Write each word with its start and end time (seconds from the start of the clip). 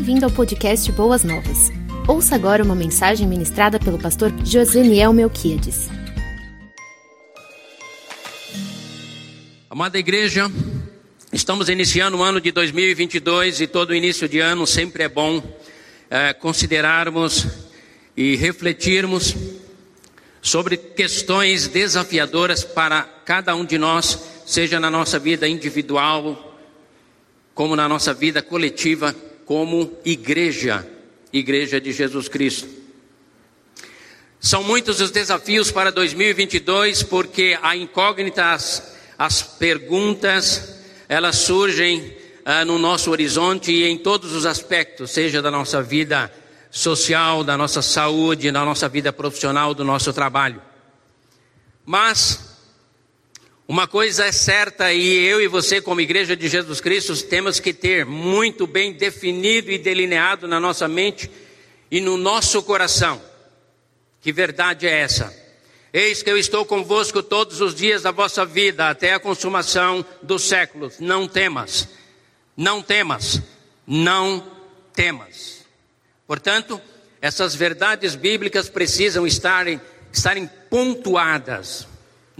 Bem-vindo 0.00 0.24
ao 0.24 0.32
podcast 0.32 0.90
Boas 0.92 1.22
Novas. 1.22 1.70
Ouça 2.08 2.34
agora 2.34 2.64
uma 2.64 2.74
mensagem 2.74 3.28
ministrada 3.28 3.78
pelo 3.78 3.98
pastor 3.98 4.32
Joseniel 4.42 5.12
Melquiades. 5.12 5.90
Amada 9.68 9.98
igreja, 9.98 10.50
estamos 11.30 11.68
iniciando 11.68 12.16
o 12.16 12.22
ano 12.22 12.40
de 12.40 12.50
2022 12.50 13.60
e 13.60 13.66
todo 13.66 13.94
início 13.94 14.26
de 14.26 14.40
ano 14.40 14.66
sempre 14.66 15.02
é 15.02 15.08
bom 15.08 15.42
é, 16.08 16.32
considerarmos 16.32 17.46
e 18.16 18.36
refletirmos 18.36 19.36
sobre 20.40 20.78
questões 20.78 21.68
desafiadoras 21.68 22.64
para 22.64 23.02
cada 23.02 23.54
um 23.54 23.66
de 23.66 23.76
nós, 23.76 24.18
seja 24.46 24.80
na 24.80 24.90
nossa 24.90 25.18
vida 25.18 25.46
individual, 25.46 26.56
como 27.54 27.76
na 27.76 27.86
nossa 27.86 28.14
vida 28.14 28.40
coletiva 28.40 29.14
como 29.50 29.98
igreja, 30.04 30.86
igreja 31.32 31.80
de 31.80 31.92
Jesus 31.92 32.28
Cristo. 32.28 32.68
São 34.38 34.62
muitos 34.62 35.00
os 35.00 35.10
desafios 35.10 35.72
para 35.72 35.90
2022, 35.90 37.02
porque 37.02 37.58
a 37.60 37.74
incógnita, 37.74 38.52
as, 38.52 38.96
as 39.18 39.42
perguntas, 39.42 40.80
elas 41.08 41.34
surgem 41.34 42.16
ah, 42.44 42.64
no 42.64 42.78
nosso 42.78 43.10
horizonte 43.10 43.72
e 43.72 43.82
em 43.88 43.98
todos 43.98 44.34
os 44.34 44.46
aspectos, 44.46 45.10
seja 45.10 45.42
da 45.42 45.50
nossa 45.50 45.82
vida 45.82 46.32
social, 46.70 47.42
da 47.42 47.56
nossa 47.56 47.82
saúde, 47.82 48.52
da 48.52 48.64
nossa 48.64 48.88
vida 48.88 49.12
profissional, 49.12 49.74
do 49.74 49.82
nosso 49.82 50.12
trabalho. 50.12 50.62
Mas 51.84 52.49
uma 53.70 53.86
coisa 53.86 54.24
é 54.24 54.32
certa, 54.32 54.92
e 54.92 55.24
eu 55.24 55.40
e 55.40 55.46
você, 55.46 55.80
como 55.80 56.00
Igreja 56.00 56.34
de 56.34 56.48
Jesus 56.48 56.80
Cristo, 56.80 57.16
temos 57.22 57.60
que 57.60 57.72
ter 57.72 58.04
muito 58.04 58.66
bem 58.66 58.92
definido 58.92 59.70
e 59.70 59.78
delineado 59.78 60.48
na 60.48 60.58
nossa 60.58 60.88
mente 60.88 61.30
e 61.88 62.00
no 62.00 62.16
nosso 62.16 62.64
coração. 62.64 63.22
Que 64.20 64.32
verdade 64.32 64.88
é 64.88 65.02
essa? 65.02 65.32
Eis 65.92 66.20
que 66.20 66.28
eu 66.28 66.36
estou 66.36 66.66
convosco 66.66 67.22
todos 67.22 67.60
os 67.60 67.72
dias 67.72 68.02
da 68.02 68.10
vossa 68.10 68.44
vida, 68.44 68.88
até 68.88 69.14
a 69.14 69.20
consumação 69.20 70.04
dos 70.20 70.48
séculos. 70.48 70.98
Não 70.98 71.28
temas, 71.28 71.88
não 72.56 72.82
temas, 72.82 73.40
não 73.86 74.44
temas. 74.92 75.64
Portanto, 76.26 76.80
essas 77.22 77.54
verdades 77.54 78.16
bíblicas 78.16 78.68
precisam 78.68 79.24
estarem, 79.24 79.80
estarem 80.12 80.50
pontuadas 80.68 81.86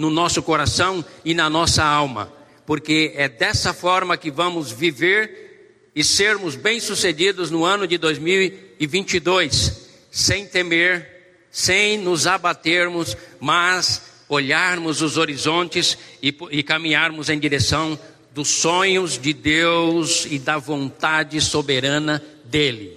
no 0.01 0.09
nosso 0.09 0.43
coração 0.43 1.05
e 1.23 1.34
na 1.34 1.51
nossa 1.51 1.84
alma, 1.84 2.33
porque 2.65 3.12
é 3.17 3.29
dessa 3.29 3.75
forma 3.75 4.17
que 4.17 4.31
vamos 4.31 4.73
viver 4.73 5.91
e 5.95 6.03
sermos 6.03 6.56
bem-sucedidos 6.56 7.51
no 7.51 7.67
ano 7.67 7.87
de 7.87 7.98
2022, 7.98 9.91
sem 10.11 10.47
temer, 10.47 11.06
sem 11.51 11.98
nos 11.98 12.27
abatermos, 12.27 13.15
mas 13.39 14.01
olharmos 14.27 15.03
os 15.03 15.19
horizontes 15.19 15.98
e, 16.23 16.34
e 16.51 16.62
caminharmos 16.62 17.28
em 17.28 17.39
direção 17.39 17.98
dos 18.33 18.48
sonhos 18.48 19.19
de 19.19 19.34
Deus 19.34 20.27
e 20.31 20.39
da 20.39 20.56
vontade 20.56 21.39
soberana 21.43 22.25
dEle. 22.47 22.97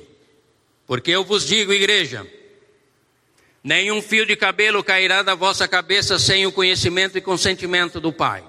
Porque 0.87 1.11
eu 1.11 1.25
vos 1.25 1.45
digo, 1.45 1.73
igreja, 1.73 2.25
Nenhum 3.63 4.01
fio 4.01 4.25
de 4.25 4.35
cabelo 4.35 4.83
cairá 4.83 5.21
da 5.21 5.35
vossa 5.35 5.69
cabeça 5.69 6.19
sem 6.19 6.45
o 6.45 6.51
conhecimento 6.51 7.17
e 7.17 7.21
consentimento 7.21 8.01
do 8.01 8.11
Pai. 8.11 8.43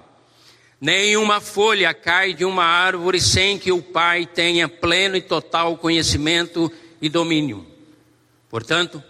Nenhuma 0.81 1.41
folha 1.41 1.95
cai 1.95 2.35
de 2.35 2.45
uma 2.45 2.65
árvore 2.65 3.21
sem 3.21 3.57
que 3.57 3.71
o 3.71 3.81
Pai 3.81 4.27
tenha 4.27 4.69
pleno 4.69 5.17
e 5.17 5.23
total 5.23 5.79
conhecimento 5.79 6.71
e 7.01 7.09
domínio. 7.09 7.65
Portanto, 8.51 9.01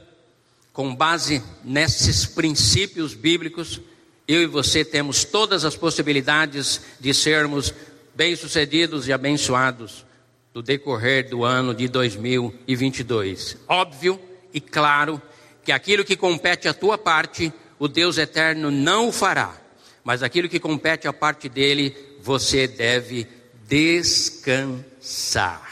com 0.75 0.95
base 0.95 1.43
nesses 1.65 2.27
princípios 2.27 3.15
bíblicos, 3.15 3.81
eu 4.29 4.43
e 4.43 4.47
você 4.47 4.85
temos 4.85 5.25
todas 5.25 5.65
as 5.65 5.75
possibilidades 5.75 6.83
de 7.01 7.15
sermos 7.15 7.73
bem-sucedidos 8.15 9.09
e 9.09 9.13
abençoados 9.13 10.05
no 10.53 10.61
decorrer 10.61 11.31
do 11.31 11.45
ano 11.45 11.75
de 11.75 11.89
2022. 11.89 13.57
Óbvio 13.67 14.21
e 14.53 14.61
claro 14.61 15.19
que 15.19 15.34
aquilo 15.73 16.05
que 16.05 16.17
compete 16.17 16.69
à 16.69 16.75
tua 16.75 16.99
parte, 16.99 17.53
o 17.79 17.89
Deus 17.89 18.19
eterno 18.19 18.71
não 18.71 19.09
o 19.09 19.13
fará, 19.13 19.57
mas 20.03 20.23
aquilo 20.23 20.49
que 20.49 20.61
compete 20.61 21.09
à 21.09 21.13
parte 21.13 21.49
dele, 21.49 21.97
você 22.21 22.67
deve 22.67 23.27
descansar. 23.67 25.63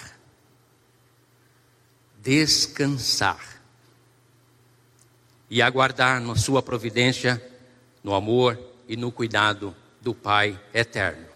Descansar. 2.19 3.61
E 5.51 5.61
aguardar 5.61 6.21
na 6.21 6.35
sua 6.37 6.63
providência, 6.63 7.43
no 8.03 8.15
amor 8.15 8.59
e 8.89 8.97
no 8.97 9.13
cuidado 9.13 9.77
do 10.01 10.15
Pai 10.15 10.59
eterno. 10.73 11.27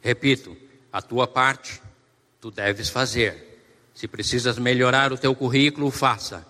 Repito, 0.00 0.56
a 0.92 1.00
tua 1.00 1.26
parte 1.26 1.80
tu 2.40 2.50
deves 2.50 2.90
fazer. 2.90 3.62
Se 3.94 4.06
precisas 4.06 4.58
melhorar 4.58 5.12
o 5.12 5.18
teu 5.18 5.34
currículo, 5.34 5.90
faça. 5.90 6.46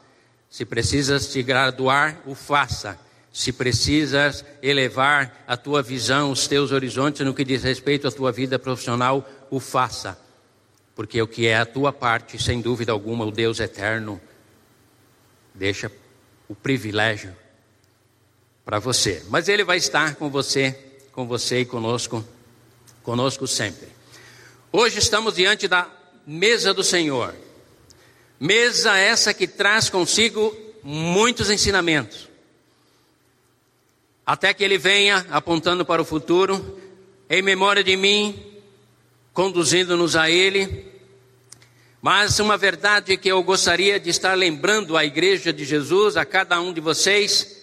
Se 0.54 0.64
precisas 0.64 1.26
te 1.26 1.42
graduar, 1.42 2.22
o 2.24 2.32
faça. 2.32 2.96
Se 3.32 3.52
precisas 3.52 4.44
elevar 4.62 5.42
a 5.48 5.56
tua 5.56 5.82
visão, 5.82 6.30
os 6.30 6.46
teus 6.46 6.70
horizontes 6.70 7.26
no 7.26 7.34
que 7.34 7.44
diz 7.44 7.64
respeito 7.64 8.06
à 8.06 8.12
tua 8.12 8.30
vida 8.30 8.56
profissional, 8.56 9.28
o 9.50 9.58
faça. 9.58 10.16
Porque 10.94 11.20
o 11.20 11.26
que 11.26 11.48
é 11.48 11.56
a 11.56 11.66
tua 11.66 11.92
parte, 11.92 12.40
sem 12.40 12.60
dúvida 12.60 12.92
alguma, 12.92 13.24
o 13.24 13.32
Deus 13.32 13.58
eterno 13.58 14.20
deixa 15.52 15.90
o 16.48 16.54
privilégio 16.54 17.34
para 18.64 18.78
você. 18.78 19.24
Mas 19.30 19.48
ele 19.48 19.64
vai 19.64 19.78
estar 19.78 20.14
com 20.14 20.30
você, 20.30 20.70
com 21.10 21.26
você 21.26 21.62
e 21.62 21.64
conosco, 21.64 22.24
conosco 23.02 23.48
sempre. 23.48 23.88
Hoje 24.70 25.00
estamos 25.00 25.34
diante 25.34 25.66
da 25.66 25.90
mesa 26.24 26.72
do 26.72 26.84
Senhor. 26.84 27.34
Mesa 28.38 28.96
essa 28.96 29.32
que 29.32 29.46
traz 29.46 29.88
consigo 29.88 30.54
muitos 30.82 31.50
ensinamentos. 31.50 32.28
Até 34.26 34.52
que 34.52 34.64
ele 34.64 34.78
venha 34.78 35.26
apontando 35.30 35.84
para 35.84 36.02
o 36.02 36.04
futuro, 36.04 36.80
em 37.28 37.42
memória 37.42 37.84
de 37.84 37.96
mim, 37.96 38.42
conduzindo-nos 39.32 40.16
a 40.16 40.30
ele. 40.30 40.92
Mas 42.00 42.38
uma 42.38 42.56
verdade 42.56 43.16
que 43.16 43.28
eu 43.28 43.42
gostaria 43.42 43.98
de 43.98 44.10
estar 44.10 44.34
lembrando 44.34 44.96
à 44.96 45.04
igreja 45.04 45.52
de 45.52 45.64
Jesus, 45.64 46.16
a 46.16 46.24
cada 46.24 46.60
um 46.60 46.72
de 46.72 46.80
vocês, 46.80 47.62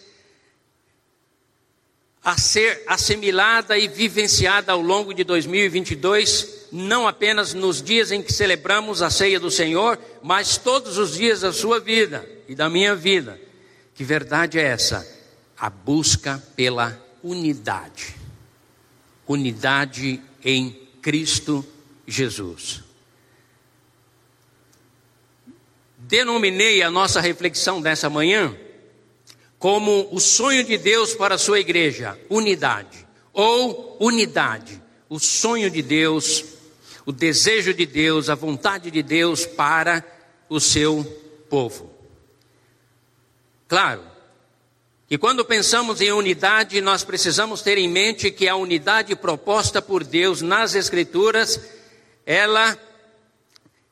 a 2.24 2.38
ser 2.38 2.84
assimilada 2.88 3.78
e 3.78 3.88
vivenciada 3.88 4.72
ao 4.72 4.82
longo 4.82 5.14
de 5.14 5.24
2022, 5.24 6.61
não 6.72 7.08
apenas 7.08 7.54
nos 7.54 7.82
dias 7.82 8.12
em 8.12 8.24
que 8.24 8.32
celebramos 8.32 9.02
a 9.02 9.10
ceia 9.10 9.40
do 9.40 9.52
Senhor, 9.52 10.00
mas 10.24 10.58
todos 10.58 10.98
os 10.98 11.16
dias 11.16 11.42
da 11.42 11.52
sua 11.52 11.80
vida 11.80 12.28
e 12.48 12.56
da 12.56 12.70
minha 12.70 12.96
vida. 12.96 13.40
Que 13.94 14.04
verdade 14.04 14.58
é 14.58 14.64
essa? 14.64 15.06
A 15.58 15.70
busca 15.70 16.42
pela 16.56 17.00
unidade. 17.22 18.16
Unidade 19.28 20.22
em 20.44 20.72
Cristo 21.02 21.66
Jesus. 22.08 22.82
Denominei 25.98 26.82
a 26.82 26.90
nossa 26.90 27.22
reflexão 27.22 27.82
dessa 27.82 28.10
manhã 28.10 28.56
como 29.62 30.10
o 30.12 30.20
sonho 30.20 30.64
de 30.64 30.76
Deus 30.76 31.14
para 31.14 31.36
a 31.36 31.38
sua 31.38 31.60
igreja, 31.60 32.20
unidade, 32.28 33.08
ou 33.32 33.96
unidade, 34.00 34.82
o 35.08 35.20
sonho 35.20 35.70
de 35.70 35.84
Deus, 35.84 36.44
o 37.06 37.12
desejo 37.12 37.74
de 37.74 37.86
Deus, 37.86 38.30
a 38.30 38.36
vontade 38.36 38.92
de 38.92 39.02
Deus 39.02 39.46
para 39.46 40.06
o 40.50 40.60
seu 40.60 41.04
povo. 41.50 41.90
Claro, 43.68 44.04
que 45.08 45.18
quando 45.18 45.46
pensamos 45.46 46.02
em 46.02 46.12
unidade, 46.12 46.82
nós 46.82 47.04
precisamos 47.04 47.62
ter 47.62 47.78
em 47.78 47.88
mente 47.88 48.32
que 48.32 48.48
a 48.48 48.56
unidade 48.56 49.16
proposta 49.16 49.82
por 49.82 50.04
Deus 50.04 50.42
nas 50.42 50.76
Escrituras, 50.76 51.60
ela 52.26 52.78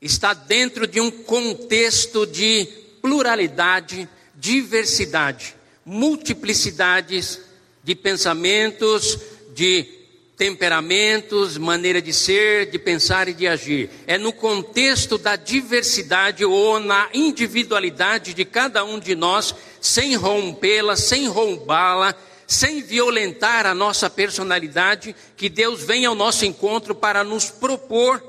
está 0.01 0.33
dentro 0.33 0.87
de 0.87 1.01
um 1.01 1.09
contexto 1.09 2.25
de 2.25 2.65
pluralidade, 3.01 4.07
diversidade 4.35 5.59
multiplicidades 5.89 7.41
de 7.83 7.95
pensamentos, 7.95 9.17
de 9.55 9.98
temperamentos, 10.39 11.57
maneira 11.57 12.01
de 12.01 12.13
ser, 12.13 12.71
de 12.71 12.79
pensar 12.79 13.27
e 13.27 13.33
de 13.33 13.45
agir. 13.45 13.89
É 14.07 14.17
no 14.17 14.31
contexto 14.31 15.17
da 15.17 15.35
diversidade 15.35 16.45
ou 16.45 16.79
na 16.79 17.09
individualidade 17.13 18.33
de 18.33 18.45
cada 18.45 18.85
um 18.85 18.97
de 18.97 19.15
nós, 19.15 19.53
sem 19.81 20.15
rompê-la, 20.15 20.95
sem 20.95 21.27
roubá-la, 21.27 22.15
sem 22.47 22.81
violentar 22.81 23.65
a 23.65 23.75
nossa 23.75 24.09
personalidade, 24.09 25.13
que 25.35 25.49
Deus 25.49 25.83
vem 25.83 26.05
ao 26.05 26.15
nosso 26.15 26.45
encontro 26.45 26.95
para 26.95 27.21
nos 27.21 27.51
propor 27.51 28.23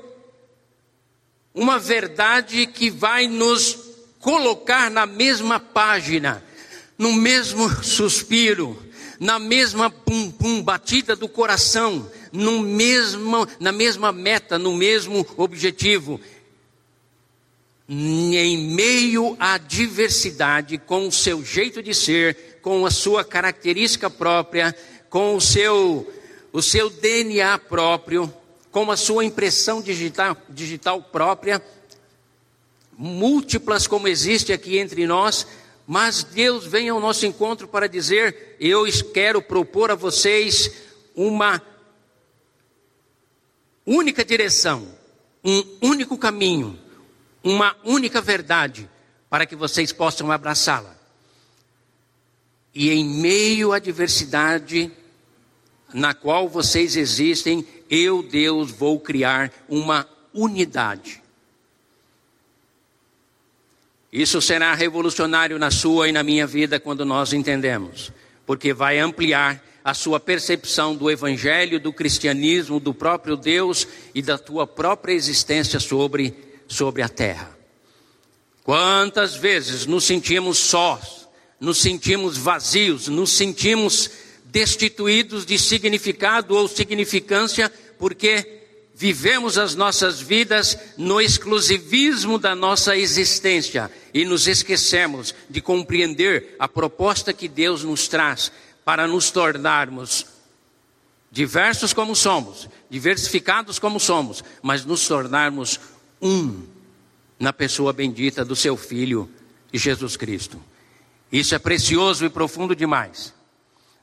uma 1.55 1.79
verdade 1.79 2.67
que 2.67 2.91
vai 2.91 3.29
nos 3.29 3.79
colocar 4.19 4.91
na 4.91 5.07
mesma 5.07 5.61
página, 5.61 6.45
no 6.99 7.13
mesmo 7.13 7.71
suspiro, 7.85 8.77
na 9.21 9.39
mesma 9.39 9.91
pum, 9.91 10.31
pum, 10.31 10.63
batida 10.63 11.15
do 11.15 11.29
coração, 11.29 12.11
no 12.33 12.61
mesmo, 12.61 13.47
na 13.61 13.71
mesma 13.71 14.11
meta, 14.11 14.59
no 14.59 14.75
mesmo 14.75 15.27
objetivo. 15.37 16.19
Em 17.87 18.57
meio 18.57 19.37
à 19.39 19.59
diversidade, 19.59 20.79
com 20.79 21.07
o 21.07 21.13
seu 21.13 21.45
jeito 21.45 21.83
de 21.83 21.93
ser, 21.93 22.59
com 22.63 22.87
a 22.87 22.91
sua 22.91 23.23
característica 23.23 24.09
própria, 24.09 24.75
com 25.11 25.37
o 25.37 25.41
seu, 25.41 26.11
o 26.51 26.63
seu 26.63 26.89
DNA 26.89 27.59
próprio, 27.59 28.33
com 28.71 28.91
a 28.91 28.97
sua 28.97 29.23
impressão 29.23 29.83
digital, 29.83 30.35
digital 30.49 31.03
própria, 31.03 31.63
múltiplas 32.97 33.87
como 33.87 34.09
existe 34.09 34.51
aqui 34.51 34.79
entre 34.79 35.07
nós, 35.07 35.47
mas 35.93 36.23
Deus 36.23 36.65
vem 36.65 36.89
ao 36.89 37.01
nosso 37.01 37.27
encontro 37.27 37.67
para 37.67 37.89
dizer: 37.89 38.55
Eu 38.61 38.85
quero 39.13 39.43
propor 39.43 39.91
a 39.91 39.97
vocês 39.97 40.71
uma 41.17 41.61
única 43.85 44.25
direção, 44.25 44.87
um 45.45 45.65
único 45.83 46.17
caminho, 46.17 46.79
uma 47.43 47.77
única 47.83 48.21
verdade, 48.21 48.89
para 49.29 49.45
que 49.45 49.57
vocês 49.57 49.93
possam 49.93 50.31
abraçá-la. 50.31 50.97
E 52.73 52.91
em 52.91 53.05
meio 53.05 53.73
à 53.73 53.81
diversidade 53.81 54.93
na 55.93 56.15
qual 56.15 56.49
vocês 56.49 56.95
existem, 56.95 57.67
eu, 57.91 58.23
Deus, 58.23 58.71
vou 58.71 59.01
criar 59.01 59.53
uma 59.69 60.09
unidade. 60.33 61.21
Isso 64.13 64.41
será 64.43 64.75
revolucionário 64.75 65.59
na 65.59 65.71
sua 65.71 66.09
e 66.09 66.13
na 66.13 66.23
minha 66.23 66.47
vida 66.47 66.81
quando 66.81 67.05
nós 67.05 67.33
entendemos, 67.33 68.13
porque 68.45 68.73
vai 68.73 68.99
ampliar 68.99 69.65
a 69.85 69.95
sua 69.95 70.19
percepção 70.21 70.95
do 70.95 71.11
evangelho, 71.11 71.81
do 71.81 71.93
cristianismo, 71.93 72.81
do 72.81 72.93
próprio 72.93 73.37
Deus 73.37 73.87
e 74.15 74.21
da 74.21 74.37
tua 74.37 74.67
própria 74.67 75.15
existência 75.15 75.81
sobre 75.81 76.35
sobre 76.71 77.03
a 77.03 77.09
terra. 77.09 77.59
Quantas 78.63 79.35
vezes 79.35 79.87
nos 79.87 80.05
sentimos 80.05 80.59
sós, 80.59 81.29
nos 81.59 81.79
sentimos 81.79 82.37
vazios, 82.39 83.09
nos 83.09 83.33
sentimos 83.33 84.11
destituídos 84.45 85.45
de 85.45 85.59
significado 85.59 86.55
ou 86.55 86.69
significância, 86.69 87.71
porque 87.99 88.60
vivemos 89.01 89.57
as 89.57 89.75
nossas 89.75 90.21
vidas 90.21 90.77
no 90.99 91.23
exclusivismo 91.23 92.39
da 92.39 92.55
nossa 92.55 92.95
existência 92.95 93.91
e 94.13 94.27
nos 94.27 94.47
esquecemos 94.47 95.35
de 95.49 95.63
compreender 95.63 96.55
a 96.59 96.69
proposta 96.69 97.33
que 97.33 97.49
Deus 97.49 97.83
nos 97.83 98.09
traz 98.09 98.53
para 98.85 99.07
nos 99.07 99.31
tornarmos 99.31 100.27
diversos 101.33 101.95
como 101.95 102.15
somos, 102.15 102.69
diversificados 102.91 103.79
como 103.79 103.99
somos, 103.99 104.45
mas 104.61 104.85
nos 104.85 105.09
tornarmos 105.09 105.81
um 106.21 106.63
na 107.39 107.55
pessoa 107.55 107.95
bendita 107.95 108.45
do 108.45 108.55
seu 108.55 108.77
Filho 108.77 109.31
Jesus 109.73 110.15
Cristo. 110.15 110.63
Isso 111.33 111.55
é 111.55 111.59
precioso 111.59 112.27
e 112.27 112.29
profundo 112.29 112.77
demais. 112.77 113.33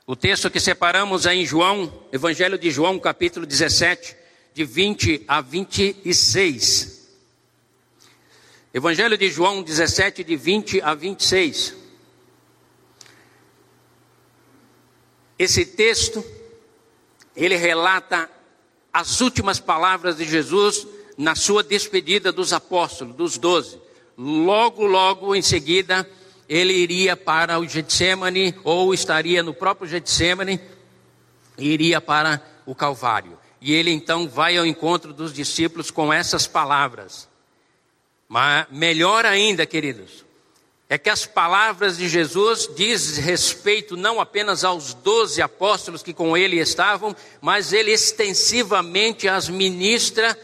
O 0.08 0.16
texto 0.16 0.50
que 0.50 0.60
separamos 0.60 1.28
é 1.28 1.36
em 1.36 1.46
João, 1.46 1.94
Evangelho 2.12 2.58
de 2.58 2.72
João, 2.72 2.98
capítulo 2.98 3.46
17, 3.46 4.17
de 4.58 4.66
20 4.66 5.24
a 5.28 5.40
26. 5.40 7.08
Evangelho 8.74 9.16
de 9.16 9.30
João 9.30 9.62
17, 9.62 10.24
de 10.24 10.36
20 10.36 10.82
a 10.82 10.96
26. 10.96 11.76
Esse 15.38 15.64
texto, 15.64 16.26
ele 17.36 17.56
relata 17.56 18.28
as 18.92 19.22
últimas 19.22 19.60
palavras 19.60 20.18
de 20.18 20.26
Jesus 20.26 20.88
na 21.16 21.36
sua 21.36 21.62
despedida 21.62 22.32
dos 22.32 22.52
apóstolos, 22.52 23.16
dos 23.16 23.38
doze. 23.38 23.80
Logo, 24.18 24.88
logo 24.88 25.36
em 25.36 25.42
seguida, 25.44 26.10
ele 26.50 26.74
iria 26.74 27.16
para 27.16 27.60
o 27.60 27.68
Getsemane, 27.68 28.56
ou 28.64 28.92
estaria 28.92 29.44
no 29.44 29.54
próprio 29.54 29.88
Getsemane, 29.88 30.60
e 31.60 31.68
iria 31.70 32.02
para 32.02 32.42
o 32.66 32.74
Calvário. 32.74 33.37
E 33.68 33.74
ele 33.74 33.92
então 33.92 34.30
vai 34.30 34.58
ao 34.58 34.66
encontro 34.66 35.12
dos 35.12 35.34
discípulos 35.34 35.92
com 35.92 36.14
essas 36.14 36.48
palavras. 36.48 37.28
Mas 38.26 38.66
melhor 38.72 39.26
ainda, 39.26 39.66
queridos, 39.66 40.24
é 40.88 40.98
que 40.98 41.10
as 41.10 41.26
palavras 41.26 41.98
de 41.98 42.08
Jesus 42.08 42.70
diz 42.78 43.18
respeito 43.18 43.98
não 43.98 44.22
apenas 44.22 44.64
aos 44.64 44.94
doze 44.94 45.42
apóstolos 45.42 46.02
que 46.02 46.14
com 46.14 46.38
ele 46.38 46.62
estavam, 46.62 47.14
mas 47.42 47.74
ele 47.74 47.92
extensivamente 47.92 49.28
as 49.28 49.50
ministra 49.50 50.40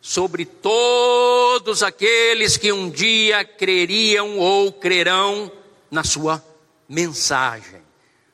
sobre 0.00 0.44
todos 0.44 1.84
aqueles 1.84 2.56
que 2.56 2.72
um 2.72 2.90
dia 2.90 3.44
creriam 3.44 4.40
ou 4.40 4.72
crerão 4.72 5.52
na 5.88 6.02
sua 6.02 6.44
mensagem. 6.88 7.80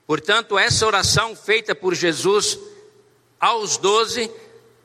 Portanto, 0.06 0.58
essa 0.58 0.86
oração 0.86 1.36
feita 1.36 1.74
por 1.74 1.94
Jesus 1.94 2.58
aos 3.44 3.76
doze 3.76 4.30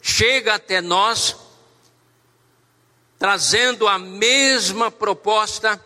chega 0.02 0.56
até 0.56 0.82
nós, 0.82 1.34
trazendo 3.18 3.88
a 3.88 3.98
mesma 3.98 4.92
proposta 4.92 5.82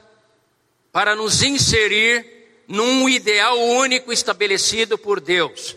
para 0.92 1.16
nos 1.16 1.44
inserir 1.44 2.64
num 2.68 3.08
ideal 3.08 3.60
único 3.60 4.12
estabelecido 4.12 4.98
por 4.98 5.22
Deus, 5.22 5.76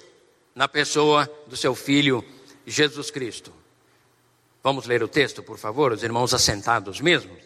na 0.54 0.66
pessoa 0.66 1.31
do 1.46 1.54
seu 1.54 1.75
Filho 1.75 2.25
Jesus 2.66 3.10
Cristo. 3.10 3.52
Vamos 4.62 4.87
ler 4.87 5.02
o 5.02 5.08
texto, 5.08 5.43
por 5.43 5.58
favor, 5.58 5.93
os 5.93 6.02
irmãos 6.02 6.32
assentados 6.32 6.98
mesmos. 6.98 7.43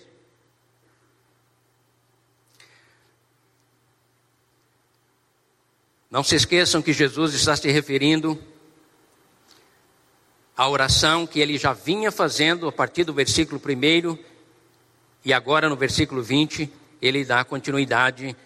Não 6.09 6.23
se 6.23 6.37
esqueçam 6.37 6.81
que 6.81 6.93
Jesus 6.93 7.35
está 7.35 7.57
se 7.57 7.69
referindo 7.69 8.41
à 10.61 10.69
oração 10.69 11.27
que 11.27 11.41
ele 11.41 11.57
já 11.57 11.73
vinha 11.73 12.13
fazendo 12.13 12.69
a 12.69 12.73
partir 12.73 13.03
do 13.03 13.15
versículo 13.15 13.59
1 13.59 14.19
e 15.25 15.33
agora 15.33 15.71
no 15.71 15.75
versículo 15.75 16.23
20 16.23 16.71
ele 17.01 17.25
dá 17.25 17.43
continuidade, 17.43 18.37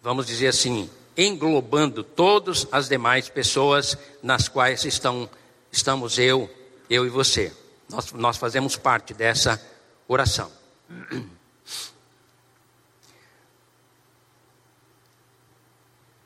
vamos 0.00 0.26
dizer 0.26 0.46
assim, 0.46 0.88
englobando 1.14 2.02
todas 2.02 2.66
as 2.72 2.88
demais 2.88 3.28
pessoas 3.28 3.98
nas 4.22 4.48
quais 4.48 4.82
estão, 4.86 5.28
estamos 5.70 6.18
eu 6.18 6.48
eu 6.88 7.04
e 7.04 7.10
você. 7.10 7.52
Nós, 7.90 8.10
nós 8.12 8.38
fazemos 8.38 8.74
parte 8.74 9.12
dessa 9.12 9.62
oração. 10.08 10.50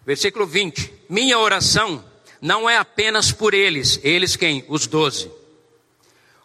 Versículo 0.07 0.47
20: 0.47 1.07
Minha 1.09 1.37
oração 1.37 2.05
não 2.41 2.69
é 2.69 2.77
apenas 2.77 3.33
por 3.33 3.55
eles, 3.55 4.01
eles 4.03 4.37
quem? 4.37 4.65
Os 4.69 4.87
doze. 4.87 5.31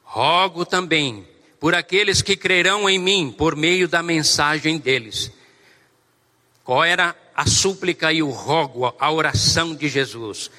Rogo 0.03 0.65
também 0.65 1.27
por 1.59 1.73
aqueles 1.73 2.21
que 2.21 2.35
crerão 2.35 2.89
em 2.89 2.99
mim 2.99 3.33
por 3.35 3.55
meio 3.55 3.87
da 3.87 4.03
mensagem 4.03 4.77
deles. 4.77 5.31
Qual 6.63 6.83
era 6.83 7.15
a 7.35 7.45
súplica 7.47 8.11
e 8.11 8.21
o 8.21 8.29
rogo, 8.29 8.93
a 8.99 9.11
oração 9.11 9.73
de 9.73 9.87
Jesus? 9.87 10.49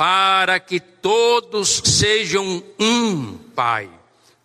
para 0.00 0.58
que 0.58 0.80
todos 0.80 1.82
sejam 1.84 2.64
um, 2.80 3.36
Pai, 3.54 3.90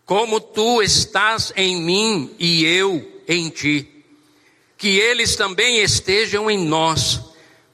como 0.06 0.42
tu 0.42 0.82
estás 0.82 1.54
em 1.56 1.82
mim 1.82 2.36
e 2.38 2.66
eu 2.66 3.22
em 3.26 3.50
ti. 3.50 3.88
Que 4.78 5.00
eles 5.00 5.38
também 5.38 5.78
estejam 5.78 6.52
em 6.52 6.58
nós, 6.58 7.22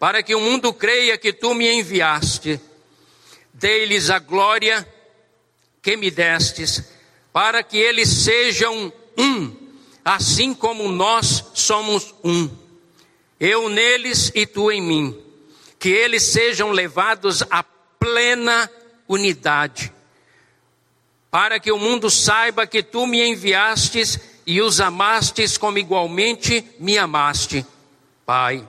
para 0.02 0.24
que 0.24 0.34
o 0.34 0.40
mundo 0.40 0.74
creia 0.74 1.16
que 1.16 1.32
tu 1.32 1.54
me 1.54 1.72
enviaste. 1.72 2.60
Dei-lhes 3.54 4.10
a 4.10 4.18
glória 4.18 4.84
que 5.80 5.96
me 5.96 6.10
destes, 6.10 6.84
para 7.32 7.62
que 7.62 7.78
eles 7.78 8.10
sejam 8.10 8.92
um, 9.16 9.56
assim 10.04 10.56
como 10.56 10.90
nós 10.90 11.52
somos 11.54 12.16
um. 12.24 12.50
Eu 13.40 13.70
neles 13.70 14.32
e 14.34 14.48
tu 14.48 14.72
em 14.72 14.82
mim. 14.82 15.24
Que 15.78 15.90
eles 15.90 16.24
sejam 16.24 16.72
levados 16.72 17.44
à 17.52 17.62
plena 17.62 18.72
unidade, 19.08 19.94
para 21.30 21.60
que 21.60 21.72
o 21.72 21.78
mundo 21.78 22.10
saiba 22.10 22.66
que 22.66 22.82
tu 22.82 23.06
me 23.06 23.22
enviastes 23.24 24.20
e 24.48 24.64
os 24.64 24.82
amastes 24.82 25.60
como 25.60 25.78
igualmente 25.78 26.66
me 26.80 26.98
amaste, 26.98 27.64
Pai. 28.26 28.68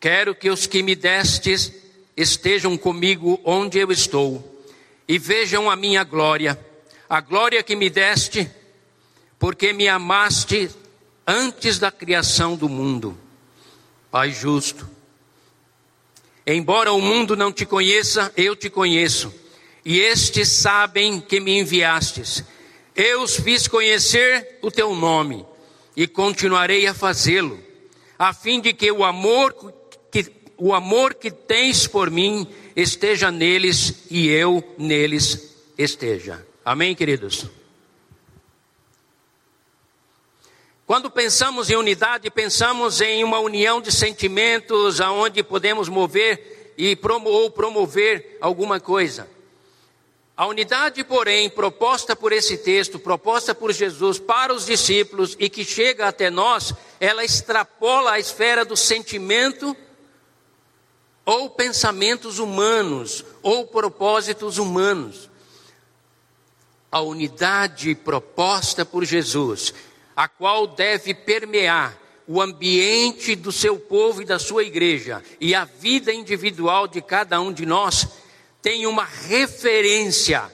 Quero 0.00 0.34
que 0.34 0.48
os 0.48 0.66
que 0.66 0.82
me 0.82 0.96
destes 0.96 1.70
estejam 2.16 2.78
comigo 2.78 3.38
onde 3.44 3.78
eu 3.78 3.92
estou 3.92 4.64
e 5.06 5.18
vejam 5.18 5.70
a 5.70 5.76
minha 5.76 6.02
glória, 6.04 6.58
a 7.06 7.20
glória 7.20 7.62
que 7.62 7.76
me 7.76 7.90
deste, 7.90 8.50
porque 9.38 9.74
me 9.74 9.88
amaste 9.88 10.70
antes 11.26 11.78
da 11.78 11.90
criação 11.90 12.56
do 12.56 12.66
mundo. 12.66 13.14
Pai 14.10 14.30
justo, 14.30 14.88
embora 16.46 16.92
o 16.92 17.00
mundo 17.00 17.36
não 17.36 17.52
te 17.52 17.66
conheça, 17.66 18.32
eu 18.38 18.56
te 18.56 18.70
conheço, 18.70 19.34
e 19.84 20.00
estes 20.00 20.48
sabem 20.48 21.20
que 21.20 21.40
me 21.40 21.58
enviastes. 21.58 22.42
Eu 22.96 23.22
os 23.22 23.36
fiz 23.36 23.68
conhecer 23.68 24.58
o 24.62 24.70
teu 24.70 24.94
nome, 24.94 25.44
e 25.94 26.06
continuarei 26.06 26.86
a 26.86 26.94
fazê-lo, 26.94 27.62
a 28.18 28.32
fim 28.32 28.60
de 28.60 28.72
que 28.72 28.90
o 28.90 29.04
amor 29.04 29.79
o 30.60 30.74
amor 30.74 31.14
que 31.14 31.30
tens 31.30 31.86
por 31.86 32.10
mim 32.10 32.46
esteja 32.76 33.30
neles 33.30 34.04
e 34.10 34.28
eu 34.28 34.62
neles 34.76 35.56
esteja. 35.76 36.46
Amém, 36.62 36.94
queridos? 36.94 37.46
Quando 40.86 41.10
pensamos 41.10 41.70
em 41.70 41.76
unidade, 41.76 42.30
pensamos 42.30 43.00
em 43.00 43.24
uma 43.24 43.38
união 43.38 43.80
de 43.80 43.90
sentimentos 43.90 45.00
aonde 45.00 45.42
podemos 45.42 45.88
mover 45.88 46.74
e 46.76 46.94
promo 46.94 47.30
ou 47.30 47.50
promover 47.50 48.36
alguma 48.40 48.78
coisa. 48.78 49.28
A 50.36 50.46
unidade, 50.46 51.04
porém, 51.04 51.48
proposta 51.48 52.14
por 52.14 52.32
esse 52.32 52.58
texto, 52.58 52.98
proposta 52.98 53.54
por 53.54 53.72
Jesus 53.72 54.18
para 54.18 54.52
os 54.52 54.66
discípulos 54.66 55.36
e 55.38 55.48
que 55.48 55.64
chega 55.64 56.08
até 56.08 56.28
nós, 56.28 56.74
ela 56.98 57.24
extrapola 57.24 58.12
a 58.12 58.18
esfera 58.18 58.64
do 58.64 58.76
sentimento 58.76 59.76
ou 61.24 61.50
pensamentos 61.50 62.38
humanos 62.38 63.24
ou 63.42 63.66
propósitos 63.66 64.58
humanos 64.58 65.30
a 66.90 67.00
unidade 67.00 67.94
proposta 67.94 68.84
por 68.84 69.04
Jesus, 69.04 69.72
a 70.16 70.26
qual 70.26 70.66
deve 70.66 71.14
permear 71.14 71.96
o 72.26 72.40
ambiente 72.40 73.34
do 73.34 73.52
seu 73.52 73.78
povo 73.78 74.22
e 74.22 74.24
da 74.24 74.38
sua 74.38 74.64
igreja 74.64 75.22
e 75.40 75.54
a 75.54 75.64
vida 75.64 76.12
individual 76.12 76.88
de 76.88 77.00
cada 77.00 77.40
um 77.40 77.52
de 77.52 77.64
nós, 77.64 78.06
tem 78.60 78.86
uma 78.86 79.04
referência, 79.04 80.50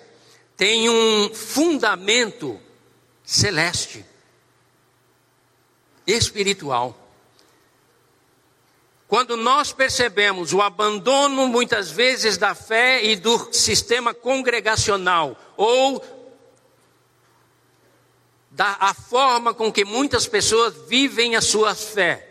tem 0.56 0.88
um 0.88 1.34
fundamento 1.34 2.60
celeste, 3.24 4.04
espiritual. 6.06 7.05
Quando 9.08 9.36
nós 9.36 9.72
percebemos 9.72 10.52
o 10.52 10.60
abandono 10.60 11.46
muitas 11.46 11.90
vezes 11.90 12.36
da 12.36 12.54
fé 12.54 13.04
e 13.04 13.14
do 13.14 13.52
sistema 13.54 14.12
congregacional, 14.12 15.36
ou 15.56 16.04
da 18.50 18.76
a 18.80 18.92
forma 18.94 19.54
com 19.54 19.70
que 19.70 19.84
muitas 19.84 20.26
pessoas 20.26 20.74
vivem 20.88 21.36
a 21.36 21.40
sua 21.40 21.74
fé 21.74 22.26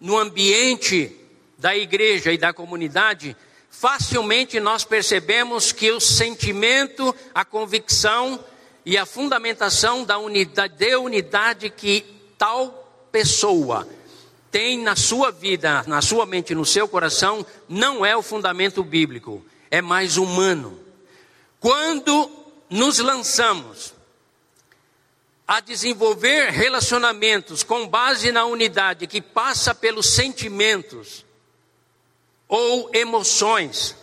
no 0.00 0.16
ambiente 0.16 1.14
da 1.58 1.76
igreja 1.76 2.32
e 2.32 2.38
da 2.38 2.52
comunidade, 2.52 3.36
facilmente 3.68 4.58
nós 4.58 4.84
percebemos 4.84 5.70
que 5.70 5.90
o 5.90 6.00
sentimento, 6.00 7.14
a 7.34 7.44
convicção 7.44 8.42
e 8.86 8.96
a 8.96 9.04
fundamentação 9.04 10.02
da 10.02 10.16
unidade, 10.16 10.74
de 10.76 10.96
unidade 10.96 11.68
que 11.68 12.06
tal 12.38 13.08
pessoa 13.12 13.86
tem 14.56 14.78
na 14.78 14.96
sua 14.96 15.30
vida, 15.30 15.84
na 15.86 16.00
sua 16.00 16.24
mente, 16.24 16.54
no 16.54 16.64
seu 16.64 16.88
coração, 16.88 17.44
não 17.68 18.06
é 18.06 18.16
o 18.16 18.22
fundamento 18.22 18.82
bíblico, 18.82 19.44
é 19.70 19.82
mais 19.82 20.16
humano. 20.16 20.80
Quando 21.60 22.30
nos 22.70 22.98
lançamos 22.98 23.92
a 25.46 25.60
desenvolver 25.60 26.48
relacionamentos 26.52 27.62
com 27.62 27.86
base 27.86 28.32
na 28.32 28.46
unidade 28.46 29.06
que 29.06 29.20
passa 29.20 29.74
pelos 29.74 30.06
sentimentos 30.06 31.22
ou 32.48 32.88
emoções, 32.94 33.94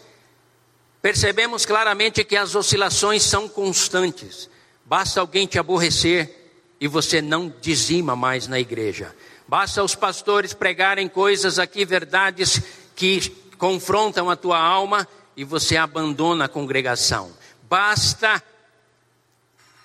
percebemos 1.01 1.65
claramente 1.65 2.23
que 2.23 2.35
as 2.35 2.53
oscilações 2.53 3.23
são 3.23 3.49
constantes. 3.49 4.47
Basta 4.85 5.19
alguém 5.19 5.47
te 5.47 5.57
aborrecer 5.57 6.43
e 6.79 6.87
você 6.87 7.23
não 7.23 7.51
dizima 7.59 8.15
mais 8.15 8.47
na 8.47 8.59
igreja. 8.59 9.15
Basta 9.47 9.83
os 9.83 9.95
pastores 9.95 10.53
pregarem 10.53 11.07
coisas 11.07 11.59
aqui, 11.59 11.85
verdades 11.85 12.61
que 12.95 13.29
confrontam 13.57 14.29
a 14.29 14.35
tua 14.35 14.59
alma 14.59 15.07
e 15.35 15.43
você 15.43 15.77
abandona 15.77 16.45
a 16.45 16.49
congregação. 16.49 17.31
Basta 17.63 18.41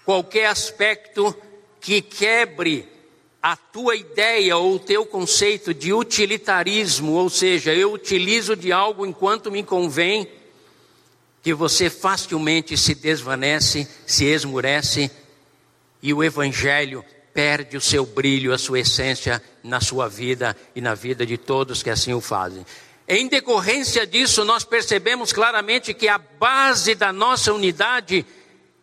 qualquer 0.05 0.47
aspecto 0.47 1.37
que 1.81 2.01
quebre 2.01 2.89
a 3.43 3.57
tua 3.57 3.95
ideia 3.95 4.57
ou 4.57 4.75
o 4.75 4.79
teu 4.79 5.07
conceito 5.07 5.73
de 5.73 5.93
utilitarismo, 5.93 7.13
ou 7.13 7.31
seja, 7.31 7.73
eu 7.73 7.93
utilizo 7.93 8.57
de 8.57 8.73
algo 8.73 9.07
enquanto 9.07 9.51
me 9.51 9.63
convém, 9.63 10.29
que 11.43 11.55
você 11.55 11.89
facilmente 11.89 12.77
se 12.77 12.95
desvanece, 12.95 13.89
se 14.07 14.25
esmurece 14.25 15.11
e 16.03 16.13
o 16.13 16.23
evangelho 16.23 17.05
perde 17.39 17.77
o 17.77 17.81
seu 17.81 18.05
brilho, 18.05 18.53
a 18.53 18.59
sua 18.59 18.81
essência 18.81 19.41
na 19.63 19.81
sua 19.81 20.09
vida 20.09 20.57
e 20.75 20.81
na 20.81 20.97
vida 20.97 21.25
de 21.25 21.39
todos 21.39 21.85
que 21.85 21.89
assim 21.89 22.13
o 22.13 22.21
fazem. 22.21 22.67
Em 23.07 23.29
decorrência 23.29 24.05
disso, 24.05 24.45
nós 24.45 24.65
percebemos 24.65 25.33
claramente 25.33 25.95
que 25.95 26.09
a 26.09 26.19
base 26.19 26.97
da 26.97 27.13
nossa 27.13 27.55
unidade 27.55 28.27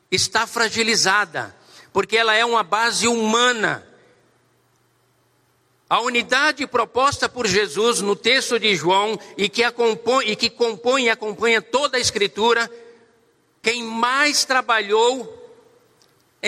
está 0.09 0.47
fragilizada 0.47 1.53
porque 1.91 2.15
ela 2.15 2.33
é 2.33 2.45
uma 2.45 2.63
base 2.63 3.09
humana. 3.09 3.85
A 5.89 6.00
unidade 6.00 6.65
proposta 6.65 7.27
por 7.27 7.45
Jesus 7.45 8.00
no 8.00 8.15
texto 8.15 8.57
de 8.57 8.74
João 8.74 9.19
e 9.35 9.50
que, 9.50 9.69
compõe, 9.71 10.29
e 10.29 10.35
que 10.38 10.50
compõe 10.50 11.03
e 11.03 11.09
acompanha 11.09 11.62
toda 11.62 11.97
a 11.97 12.00
Escritura, 12.00 12.71
quem 13.62 13.83
mais 13.83 14.45
trabalhou 14.45 15.44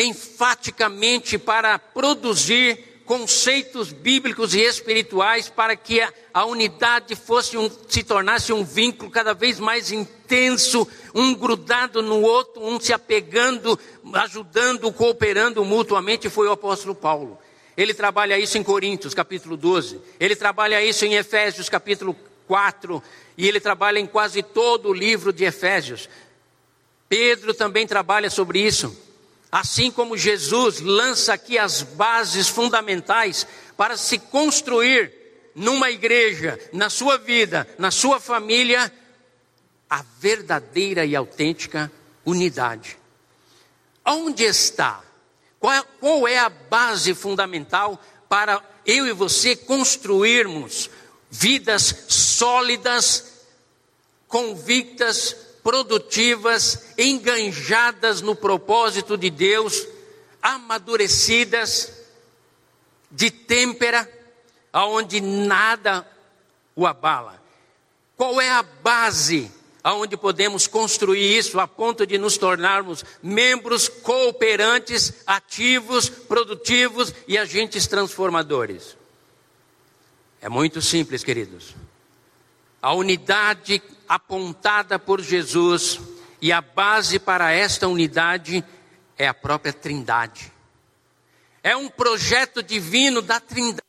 enfaticamente 0.04 1.38
para 1.38 1.80
produzir 1.80 3.01
conceitos 3.08 3.94
bíblicos 3.94 4.54
e 4.54 4.60
espirituais 4.60 5.50
para 5.50 5.77
que 5.77 6.01
a, 6.01 6.13
a 6.34 6.46
unidade 6.46 7.16
fosse 7.16 7.58
um, 7.58 7.72
se 7.88 8.04
tornasse 8.04 8.51
um 8.51 8.66
vínculo 8.66 9.10
cada 9.10 9.34
vez 9.34 9.60
mais 9.60 9.94
intenso, 9.94 10.86
um 11.16 11.34
grudado 11.34 12.01
no 12.01 12.22
outro, 12.22 12.62
um 12.62 12.77
se 12.80 12.92
apegando, 12.92 13.80
ajudando, 14.13 14.92
cooperando 14.92 15.63
mutuamente, 15.63 16.30
foi 16.30 16.48
o 16.48 16.51
apóstolo 16.51 16.94
Paulo. 16.94 17.39
Ele 17.77 17.94
trabalha 17.94 18.38
isso 18.38 18.58
em 18.58 18.63
Coríntios, 18.63 19.13
capítulo 19.13 19.56
12. 19.56 20.01
Ele 20.20 20.36
trabalha 20.36 20.84
isso 20.84 21.06
em 21.06 21.13
Efésios, 21.13 21.70
capítulo 21.70 22.16
4. 22.46 23.01
E 23.38 23.48
ele 23.48 23.60
trabalha 23.60 24.00
em 24.00 24.08
quase 24.08 24.44
todo 24.44 24.89
o 24.89 24.94
livro 24.94 25.32
de 25.32 25.46
Efésios. 25.46 26.10
Pedro 27.08 27.54
também 27.54 27.88
trabalha 27.88 28.30
sobre 28.30 28.60
isso. 28.60 29.07
Assim 29.51 29.89
como 29.89 30.18
Jesus 30.18 30.82
lança 30.82 31.34
aqui 31.34 31.58
as 31.58 31.82
bases 31.82 32.48
fundamentais 32.48 33.48
para 33.77 33.96
se 33.96 34.20
construir 34.20 35.13
numa 35.56 35.89
igreja, 35.89 36.60
na 36.74 36.89
sua 36.89 37.18
vida, 37.18 37.68
na 37.77 37.89
sua 37.89 38.20
família, 38.20 38.92
a 39.89 40.04
verdadeira 40.20 41.06
e 41.06 41.16
autêntica 41.16 41.92
unidade. 42.25 42.98
Onde 44.06 44.44
está? 44.44 45.01
Qual 45.60 45.74
é, 45.74 45.84
qual 46.00 46.27
é 46.27 46.38
a 46.38 46.50
base 46.50 47.13
fundamental 47.16 48.01
para 48.30 48.62
eu 48.86 49.08
e 49.08 49.13
você 49.13 49.56
construirmos 49.56 50.89
vidas 51.30 52.06
sólidas, 52.08 53.46
convictas, 54.27 55.36
produtivas, 55.68 56.94
enganjadas 56.98 58.22
no 58.22 58.34
propósito 58.34 59.18
de 59.18 59.30
Deus, 59.30 59.86
amadurecidas, 60.42 62.06
de 63.12 63.30
têmpera, 63.30 64.10
aonde 64.72 65.20
nada 65.20 66.10
o 66.74 66.88
abala. 66.88 67.44
Qual 68.16 68.40
é 68.40 68.50
a 68.50 68.64
base 68.64 69.52
aonde 69.84 70.16
podemos 70.16 70.68
construir 70.68 71.38
isso 71.38 71.60
a 71.60 71.68
ponto 71.68 72.08
de 72.08 72.18
nos 72.18 72.38
tornarmos 72.38 73.04
membros 73.22 73.90
cooperantes, 73.90 75.16
ativos, 75.28 76.08
produtivos 76.08 77.14
e 77.28 77.38
agentes 77.38 77.88
transformadores? 77.88 78.96
É 80.40 80.48
muito 80.48 80.82
simples, 80.82 81.26
queridos. 81.26 81.76
A 82.82 82.94
unidade 82.94 83.84
apontada 84.08 84.98
por 84.98 85.22
Jesus 85.22 86.00
e 86.42 86.52
a 86.52 86.62
base 86.62 87.20
para 87.20 87.52
esta 87.52 87.88
unidade 87.88 88.64
é 89.18 89.28
a 89.28 89.34
própria 89.34 89.74
Trindade. 89.74 90.52
É 91.64 91.76
um 91.76 91.90
projeto 91.90 92.64
divino 92.64 93.22
da 93.22 93.40
Trindade. 93.40 93.82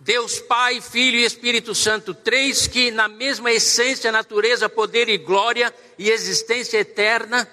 Deus 0.00 0.38
Pai, 0.38 0.80
Filho 0.80 1.18
e 1.18 1.24
Espírito 1.24 1.74
Santo, 1.74 2.14
três 2.14 2.66
que 2.66 2.90
na 2.90 3.08
mesma 3.08 3.50
essência, 3.50 4.12
natureza, 4.12 4.68
poder 4.68 5.08
e 5.08 5.18
glória 5.18 5.74
e 5.98 6.10
existência 6.10 6.78
eterna 6.78 7.48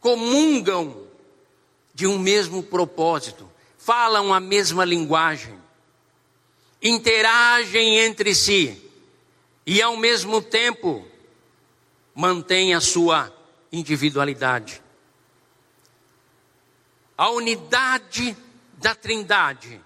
comungam 0.00 1.06
de 1.94 2.06
um 2.06 2.18
mesmo 2.18 2.62
propósito, 2.62 3.48
falam 3.78 4.32
a 4.32 4.40
mesma 4.40 4.84
linguagem, 4.84 5.58
interagem 6.82 7.98
entre 7.98 8.34
si 8.34 8.91
e, 9.66 9.80
ao 9.80 9.96
mesmo 9.96 10.42
tempo, 10.42 11.06
mantêm 12.14 12.74
a 12.74 12.80
sua 12.80 13.32
individualidade. 13.70 14.82
A 17.16 17.30
unidade 17.30 18.36
da 18.74 18.94
Trindade 18.94 19.80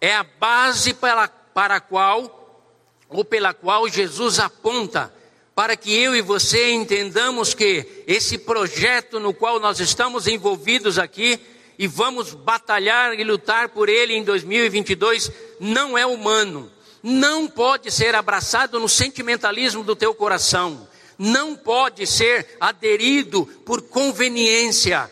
é 0.00 0.14
a 0.14 0.22
base 0.22 0.94
para, 0.94 1.28
para 1.28 1.76
a 1.76 1.80
qual, 1.80 2.64
ou 3.08 3.24
pela 3.24 3.52
qual 3.52 3.88
Jesus 3.88 4.38
aponta 4.38 5.12
para 5.56 5.74
que 5.74 5.90
eu 5.90 6.14
e 6.14 6.20
você 6.20 6.72
entendamos 6.72 7.54
que 7.54 8.04
esse 8.06 8.36
projeto 8.36 9.18
no 9.18 9.32
qual 9.32 9.58
nós 9.58 9.80
estamos 9.80 10.26
envolvidos 10.26 10.98
aqui 10.98 11.40
e 11.78 11.86
vamos 11.86 12.34
batalhar 12.34 13.18
e 13.18 13.24
lutar 13.24 13.70
por 13.70 13.88
ele 13.88 14.14
em 14.14 14.22
2022 14.22 15.32
não 15.58 15.96
é 15.96 16.04
humano, 16.04 16.70
não 17.08 17.46
pode 17.46 17.88
ser 17.92 18.16
abraçado 18.16 18.80
no 18.80 18.88
sentimentalismo 18.88 19.84
do 19.84 19.94
teu 19.94 20.12
coração, 20.12 20.88
não 21.16 21.54
pode 21.54 22.04
ser 22.04 22.56
aderido 22.60 23.46
por 23.64 23.80
conveniência, 23.82 25.08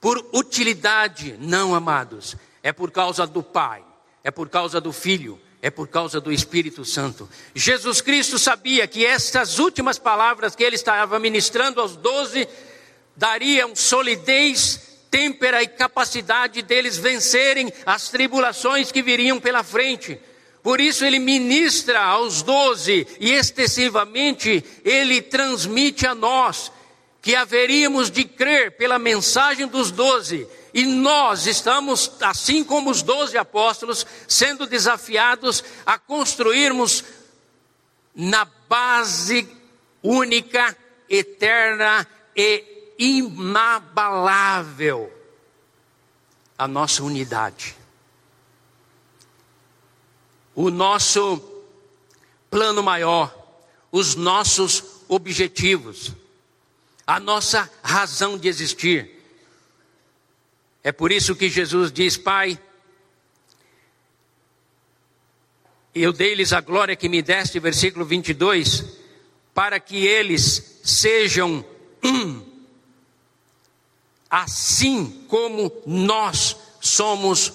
por 0.00 0.18
utilidade, 0.32 1.36
não, 1.38 1.76
amados, 1.76 2.34
é 2.60 2.72
por 2.72 2.90
causa 2.90 3.24
do 3.24 3.40
Pai, 3.40 3.84
é 4.24 4.32
por 4.32 4.48
causa 4.48 4.80
do 4.80 4.92
Filho, 4.92 5.40
é 5.62 5.70
por 5.70 5.86
causa 5.86 6.20
do 6.20 6.32
Espírito 6.32 6.84
Santo. 6.84 7.28
Jesus 7.54 8.00
Cristo 8.00 8.36
sabia 8.36 8.84
que 8.88 9.06
estas 9.06 9.60
últimas 9.60 10.00
palavras 10.00 10.56
que 10.56 10.64
ele 10.64 10.74
estava 10.74 11.20
ministrando 11.20 11.80
aos 11.80 11.94
doze 11.94 12.48
dariam 13.14 13.76
solidez, 13.76 14.98
têmpera 15.08 15.62
e 15.62 15.68
capacidade 15.68 16.62
deles 16.62 16.98
vencerem 16.98 17.72
as 17.86 18.08
tribulações 18.08 18.90
que 18.90 19.02
viriam 19.02 19.38
pela 19.38 19.62
frente. 19.62 20.20
Por 20.66 20.80
isso 20.80 21.04
ele 21.04 21.20
ministra 21.20 22.02
aos 22.02 22.42
doze 22.42 23.06
e 23.20 23.30
extensivamente 23.30 24.64
ele 24.84 25.22
transmite 25.22 26.04
a 26.04 26.12
nós 26.12 26.72
que 27.22 27.36
haveríamos 27.36 28.10
de 28.10 28.24
crer 28.24 28.76
pela 28.76 28.98
mensagem 28.98 29.68
dos 29.68 29.92
doze 29.92 30.44
e 30.74 30.84
nós 30.84 31.46
estamos, 31.46 32.10
assim 32.20 32.64
como 32.64 32.90
os 32.90 33.00
doze 33.00 33.38
apóstolos, 33.38 34.04
sendo 34.26 34.66
desafiados 34.66 35.62
a 35.86 36.00
construirmos 36.00 37.04
na 38.12 38.44
base 38.68 39.48
única, 40.02 40.76
eterna 41.08 42.04
e 42.34 42.64
inabalável 42.98 45.12
a 46.58 46.66
nossa 46.66 47.04
unidade. 47.04 47.75
O 50.56 50.70
nosso 50.70 51.40
plano 52.50 52.82
maior, 52.82 53.32
os 53.92 54.16
nossos 54.16 54.82
objetivos, 55.06 56.10
a 57.06 57.20
nossa 57.20 57.70
razão 57.84 58.36
de 58.36 58.48
existir 58.48 59.16
é 60.86 60.92
por 60.92 61.10
isso 61.10 61.34
que 61.34 61.48
Jesus 61.48 61.90
diz: 61.90 62.16
Pai, 62.16 62.56
eu 65.92 66.12
dei-lhes 66.12 66.52
a 66.52 66.60
glória 66.60 66.94
que 66.94 67.08
me 67.08 67.20
deste, 67.22 67.58
versículo 67.58 68.04
22, 68.04 68.84
para 69.52 69.80
que 69.80 70.06
eles 70.06 70.78
sejam 70.84 71.64
um, 72.04 72.40
assim 74.30 75.24
como 75.26 75.72
nós 75.84 76.56
somos 76.80 77.52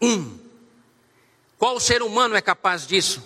um. 0.00 0.41
Qual 1.62 1.78
ser 1.78 2.02
humano 2.02 2.34
é 2.34 2.40
capaz 2.40 2.88
disso? 2.88 3.22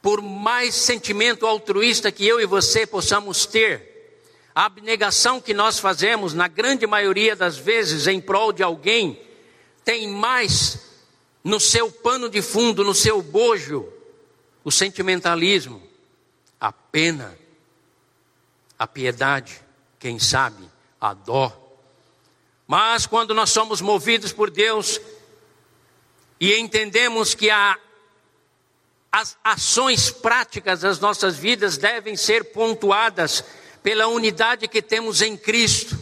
Por 0.00 0.22
mais 0.22 0.76
sentimento 0.76 1.44
altruísta 1.44 2.12
que 2.12 2.24
eu 2.24 2.40
e 2.40 2.46
você 2.46 2.86
possamos 2.86 3.46
ter, 3.46 4.22
a 4.54 4.66
abnegação 4.66 5.40
que 5.40 5.52
nós 5.52 5.80
fazemos, 5.80 6.32
na 6.32 6.46
grande 6.46 6.86
maioria 6.86 7.34
das 7.34 7.56
vezes, 7.58 8.06
em 8.06 8.20
prol 8.20 8.52
de 8.52 8.62
alguém, 8.62 9.20
tem 9.84 10.06
mais 10.06 10.78
no 11.42 11.58
seu 11.58 11.90
pano 11.90 12.30
de 12.30 12.40
fundo, 12.40 12.84
no 12.84 12.94
seu 12.94 13.20
bojo, 13.20 13.92
o 14.62 14.70
sentimentalismo, 14.70 15.82
a 16.60 16.70
pena, 16.70 17.36
a 18.78 18.86
piedade, 18.86 19.60
quem 19.98 20.20
sabe, 20.20 20.62
a 21.00 21.12
dó. 21.12 21.52
Mas 22.68 23.04
quando 23.04 23.34
nós 23.34 23.50
somos 23.50 23.80
movidos 23.80 24.32
por 24.32 24.48
Deus 24.48 25.00
e 26.40 26.54
entendemos 26.56 27.34
que 27.34 27.50
a, 27.50 27.76
as 29.10 29.36
ações 29.42 30.10
práticas 30.10 30.80
das 30.80 31.00
nossas 31.00 31.36
vidas 31.36 31.76
devem 31.76 32.16
ser 32.16 32.52
pontuadas 32.52 33.44
pela 33.82 34.06
unidade 34.06 34.68
que 34.68 34.82
temos 34.82 35.22
em 35.22 35.36
Cristo, 35.36 35.98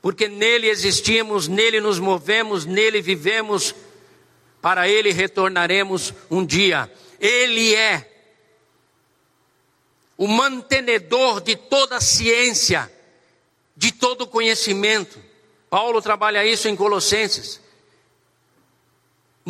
porque 0.00 0.28
nele 0.28 0.68
existimos, 0.68 1.48
nele 1.48 1.80
nos 1.80 1.98
movemos, 1.98 2.64
nele 2.64 3.02
vivemos, 3.02 3.74
para 4.62 4.88
ele 4.88 5.12
retornaremos 5.12 6.12
um 6.30 6.44
dia. 6.44 6.90
Ele 7.20 7.74
é 7.74 8.08
o 10.16 10.26
mantenedor 10.26 11.40
de 11.40 11.56
toda 11.56 11.96
a 11.96 12.00
ciência, 12.00 12.90
de 13.76 13.92
todo 13.92 14.22
o 14.22 14.26
conhecimento. 14.26 15.22
Paulo 15.70 16.02
trabalha 16.02 16.44
isso 16.44 16.68
em 16.68 16.74
Colossenses. 16.74 17.60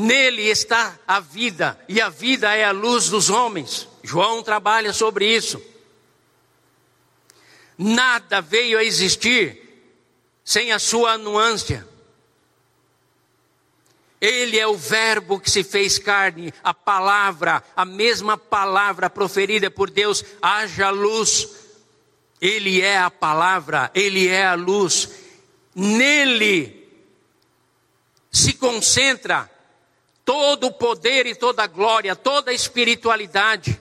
Nele 0.00 0.42
está 0.42 0.96
a 1.08 1.18
vida, 1.18 1.76
e 1.88 2.00
a 2.00 2.08
vida 2.08 2.54
é 2.54 2.62
a 2.62 2.70
luz 2.70 3.08
dos 3.08 3.30
homens. 3.30 3.88
João 4.00 4.44
trabalha 4.44 4.92
sobre 4.92 5.26
isso. 5.26 5.61
Nada 7.76 8.40
veio 8.40 8.78
a 8.78 8.84
existir 8.84 9.61
sem 10.44 10.70
a 10.70 10.78
sua 10.78 11.14
anuância. 11.14 11.84
Ele 14.20 14.56
é 14.56 14.68
o 14.68 14.76
Verbo 14.76 15.40
que 15.40 15.50
se 15.50 15.64
fez 15.64 15.98
carne, 15.98 16.54
a 16.62 16.72
palavra, 16.72 17.61
a 17.74 17.84
mesma 17.84 18.38
palavra 18.38 19.11
proferida 19.11 19.68
por 19.68 19.90
Deus, 19.90 20.24
haja 20.40 20.90
luz. 20.90 21.48
Ele 22.40 22.80
é 22.80 22.98
a 22.98 23.11
palavra, 23.11 23.90
ele 23.92 24.28
é 24.28 24.46
a 24.46 24.54
luz. 24.54 25.08
Nele 25.74 26.88
se 28.30 28.52
concentra 28.52 29.58
todo 30.29 30.67
o 30.67 30.73
poder 30.73 31.27
e 31.27 31.35
toda 31.35 31.62
a 31.62 31.67
glória, 31.67 32.14
toda 32.14 32.51
a 32.51 32.55
espiritualidade, 32.55 33.81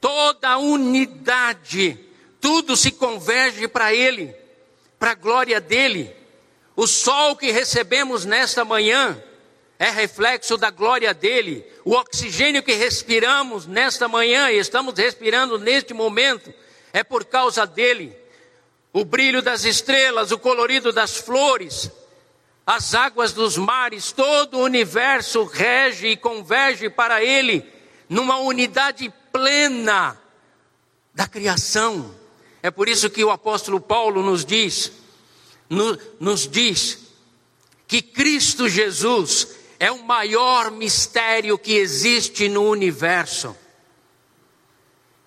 toda 0.00 0.48
a 0.48 0.56
unidade 0.56 2.08
tudo 2.40 2.76
se 2.76 2.92
converge 2.92 3.66
para 3.68 3.92
Ele, 3.92 4.34
para 4.98 5.12
a 5.12 5.14
glória 5.14 5.60
dEle. 5.60 6.14
O 6.76 6.86
sol 6.86 7.36
que 7.36 7.50
recebemos 7.50 8.24
nesta 8.24 8.64
manhã 8.64 9.22
é 9.78 9.90
reflexo 9.90 10.56
da 10.56 10.70
glória 10.70 11.12
dEle. 11.12 11.66
O 11.84 11.92
oxigênio 11.92 12.62
que 12.62 12.74
respiramos 12.74 13.66
nesta 13.66 14.08
manhã 14.08 14.50
e 14.50 14.58
estamos 14.58 14.94
respirando 14.96 15.58
neste 15.58 15.92
momento 15.92 16.52
é 16.92 17.02
por 17.02 17.24
causa 17.24 17.66
dEle. 17.66 18.16
O 18.92 19.04
brilho 19.04 19.42
das 19.42 19.64
estrelas, 19.64 20.30
o 20.30 20.38
colorido 20.38 20.92
das 20.92 21.16
flores, 21.16 21.90
as 22.70 22.94
águas 22.94 23.32
dos 23.32 23.56
mares, 23.56 24.12
todo 24.12 24.58
o 24.58 24.62
universo 24.62 25.44
rege 25.44 26.08
e 26.08 26.16
converge 26.18 26.90
para 26.90 27.24
Ele 27.24 27.64
numa 28.10 28.36
unidade 28.36 29.10
plena 29.32 30.20
da 31.14 31.26
criação. 31.26 32.14
É 32.62 32.70
por 32.70 32.86
isso 32.86 33.08
que 33.08 33.24
o 33.24 33.30
apóstolo 33.30 33.80
Paulo 33.80 34.22
nos 34.22 34.44
diz, 34.44 34.92
no, 35.70 35.98
nos 36.20 36.46
diz 36.46 36.98
que 37.86 38.02
Cristo 38.02 38.68
Jesus 38.68 39.48
é 39.80 39.90
o 39.90 40.04
maior 40.04 40.70
mistério 40.70 41.56
que 41.56 41.72
existe 41.72 42.50
no 42.50 42.68
universo. 42.68 43.56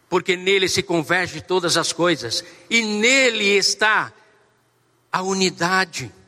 Porque 0.07 0.37
nele 0.37 0.69
se 0.69 0.83
converge 0.83 1.41
todas 1.41 1.75
as 1.75 1.91
coisas 1.91 2.45
e 2.69 2.83
nele 2.83 3.45
está 3.57 4.13
a 5.11 5.23
unidade. 5.23 6.20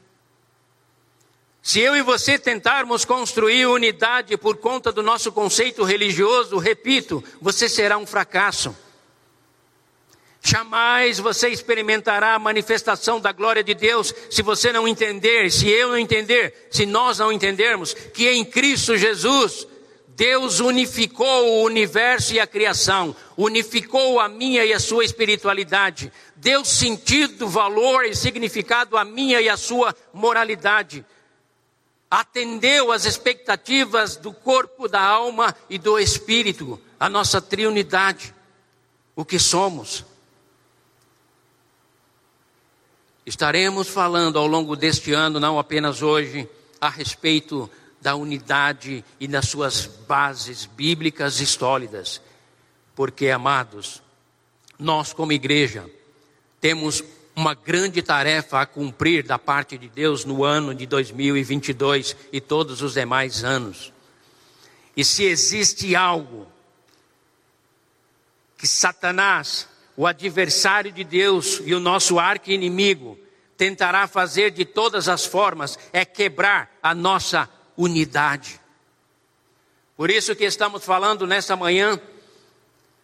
Se 1.64 1.80
eu 1.80 1.96
e 1.96 2.02
você 2.02 2.38
tentarmos 2.38 3.06
construir 3.06 3.66
unidade 3.68 4.36
por 4.36 4.58
conta 4.58 4.92
do 4.92 5.02
nosso 5.02 5.32
conceito 5.32 5.82
religioso, 5.86 6.58
repito, 6.58 7.24
você 7.42 7.70
será 7.70 7.98
um 7.98 8.06
fracasso. 8.06 8.76
Jamais 10.42 11.20
você 11.20 11.48
experimentará 11.48 12.36
a 12.36 12.40
manifestação 12.40 13.18
da 13.18 13.32
glória 13.32 13.64
de 13.64 13.74
Deus 13.74 14.14
se 14.30 14.42
você 14.42 14.74
não 14.74 14.86
entender, 14.86 15.50
se 15.50 15.70
eu 15.70 15.88
não 15.88 15.98
entender, 15.98 16.68
se 16.70 16.86
nós 16.86 17.20
não 17.20 17.32
entendermos 17.32 17.94
que 17.94 18.28
em 18.28 18.44
Cristo 18.44 18.98
Jesus 18.98 19.66
Deus 20.10 20.60
unificou 20.60 21.48
o 21.48 21.64
universo 21.64 22.34
e 22.34 22.42
a 22.42 22.46
criação, 22.46 23.16
unificou 23.38 24.20
a 24.20 24.28
minha 24.28 24.66
e 24.66 24.74
a 24.74 24.80
sua 24.82 25.06
espiritualidade, 25.06 26.12
deu 26.36 26.66
sentido, 26.66 27.48
valor 27.48 28.04
e 28.04 28.14
significado 28.14 28.98
à 28.98 29.06
minha 29.06 29.40
e 29.40 29.48
à 29.48 29.56
sua 29.56 29.96
moralidade, 30.14 31.06
atendeu 32.14 32.92
às 32.92 33.06
expectativas 33.06 34.16
do 34.16 34.32
corpo, 34.32 34.88
da 34.88 35.02
alma 35.02 35.56
e 35.68 35.80
do 35.80 35.98
espírito, 35.98 36.80
a 37.00 37.10
nossa 37.10 37.42
triunidade, 37.42 38.36
o 39.16 39.26
que 39.26 39.40
somos. 39.40 40.06
Estaremos 43.26 43.88
falando 43.88 44.38
ao 44.38 44.46
longo 44.46 44.76
deste 44.76 45.12
ano, 45.12 45.40
não 45.40 45.58
apenas 45.58 46.04
hoje, 46.04 46.48
a 46.80 46.88
respeito 46.88 47.68
da 48.00 48.14
unidade 48.14 49.04
e 49.20 49.28
das 49.28 49.50
suas 49.50 49.88
bases 49.88 50.68
bíblicas 50.68 51.40
e 51.40 51.48
sólidas. 51.48 52.22
Porque, 52.94 53.32
amados, 53.32 54.04
nós 54.78 55.14
como 55.14 55.32
igreja 55.32 55.90
temos 56.62 57.04
uma 57.36 57.56
grande 57.56 58.02
tarefa 58.02 58.62
a 58.62 58.66
cumprir 58.66 59.24
da 59.24 59.40
parte 59.40 59.78
de 59.78 59.90
Deus 59.90 60.24
no 60.24 60.44
ano 60.44 60.74
de 60.74 60.86
2022 60.86 62.16
e 62.32 62.40
todos 62.40 62.82
os 62.82 62.94
demais 62.94 63.44
anos. 63.44 63.92
E 64.96 65.04
se 65.04 65.24
existe 65.24 65.96
algo 65.96 66.48
que 68.58 68.68
Satanás, 68.68 69.68
o 69.98 70.06
adversário 70.06 70.92
de 70.92 71.04
Deus 71.04 71.62
e 71.66 71.74
o 71.74 71.80
nosso 71.80 72.20
arqui-inimigo, 72.20 73.18
tentará 73.58 74.08
fazer 74.08 74.52
de 74.52 74.66
todas 74.66 75.08
as 75.08 75.26
formas, 75.26 75.78
é 75.92 76.06
quebrar 76.06 76.72
a 76.82 76.94
nossa 76.94 77.50
unidade. 77.76 78.60
Por 79.98 80.10
isso 80.10 80.36
que 80.36 80.46
estamos 80.46 80.84
falando 80.86 81.26
nesta 81.26 81.56
manhã, 81.56 82.00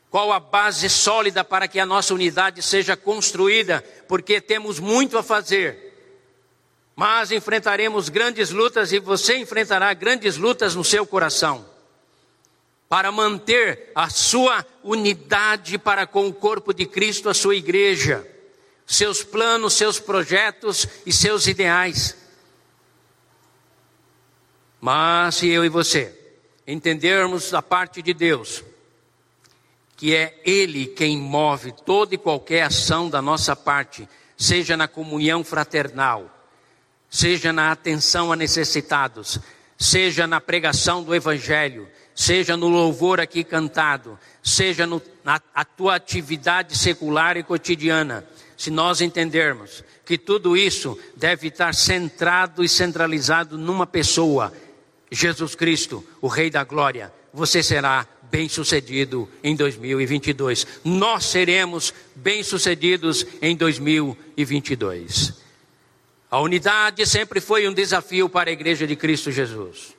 qual 0.09 0.31
a 0.31 0.39
base 0.39 0.89
sólida 0.89 1.43
para 1.43 1.67
que 1.67 1.79
a 1.79 1.85
nossa 1.85 2.13
unidade 2.13 2.61
seja 2.63 2.97
construída, 2.97 3.83
porque 4.07 4.41
temos 4.41 4.79
muito 4.79 5.17
a 5.17 5.23
fazer. 5.23 5.89
Mas 6.95 7.31
enfrentaremos 7.31 8.09
grandes 8.09 8.49
lutas 8.49 8.91
e 8.91 8.99
você 8.99 9.37
enfrentará 9.37 9.93
grandes 9.93 10.35
lutas 10.35 10.75
no 10.75 10.83
seu 10.83 11.05
coração. 11.05 11.65
Para 12.89 13.11
manter 13.11 13.91
a 13.93 14.09
sua 14.09 14.65
unidade 14.83 15.77
para 15.77 16.07
com 16.07 16.27
o 16.27 16.33
corpo 16.33 16.73
de 16.73 16.87
Cristo, 16.87 17.29
a 17.29 17.33
sua 17.33 17.55
igreja, 17.55 18.27
seus 18.87 19.23
planos, 19.23 19.75
seus 19.75 19.99
projetos 19.99 20.87
e 21.05 21.13
seus 21.13 21.45
ideais. 21.45 22.17
Mas 24.81 25.35
se 25.35 25.47
eu 25.47 25.63
e 25.63 25.69
você 25.69 26.15
entendermos 26.65 27.51
da 27.51 27.61
parte 27.61 28.01
de 28.01 28.13
Deus, 28.13 28.63
que 29.99 30.15
é 30.15 30.33
Ele 30.45 30.85
quem 30.85 31.17
move 31.17 31.73
toda 31.85 32.15
e 32.15 32.17
qualquer 32.17 32.63
ação 32.63 33.09
da 33.09 33.21
nossa 33.21 33.53
parte, 33.53 34.07
seja 34.37 34.77
na 34.77 34.87
comunhão 34.87 35.43
fraternal, 35.43 36.33
seja 37.09 37.51
na 37.51 37.69
atenção 37.69 38.31
a 38.31 38.35
necessitados, 38.37 39.39
seja 39.77 40.25
na 40.25 40.39
pregação 40.39 41.03
do 41.03 41.13
Evangelho, 41.13 41.85
seja 42.15 42.55
no 42.55 42.69
louvor 42.69 43.19
aqui 43.19 43.43
cantado, 43.43 44.17
seja 44.41 44.87
no, 44.87 45.01
na 45.21 45.41
a 45.53 45.65
tua 45.65 45.95
atividade 45.95 46.77
secular 46.77 47.35
e 47.35 47.43
cotidiana, 47.43 48.25
se 48.55 48.71
nós 48.71 49.01
entendermos 49.01 49.83
que 50.05 50.17
tudo 50.17 50.55
isso 50.55 50.97
deve 51.17 51.49
estar 51.49 51.75
centrado 51.75 52.63
e 52.63 52.69
centralizado 52.69 53.57
numa 53.57 53.85
pessoa, 53.85 54.53
Jesus 55.11 55.55
Cristo, 55.55 56.01
o 56.21 56.29
Rei 56.29 56.49
da 56.49 56.63
Glória, 56.63 57.11
você 57.33 57.61
será 57.61 58.07
bem-sucedido 58.31 59.29
em 59.43 59.55
2022. 59.55 60.65
Nós 60.83 61.25
seremos 61.25 61.93
bem-sucedidos 62.15 63.25
em 63.41 63.55
2022. 63.55 65.33
A 66.31 66.39
unidade 66.39 67.05
sempre 67.05 67.41
foi 67.41 67.67
um 67.67 67.73
desafio 67.73 68.29
para 68.29 68.49
a 68.49 68.53
igreja 68.53 68.85
de 68.85 68.95
Cristo 68.95 69.31
Jesus. 69.31 69.95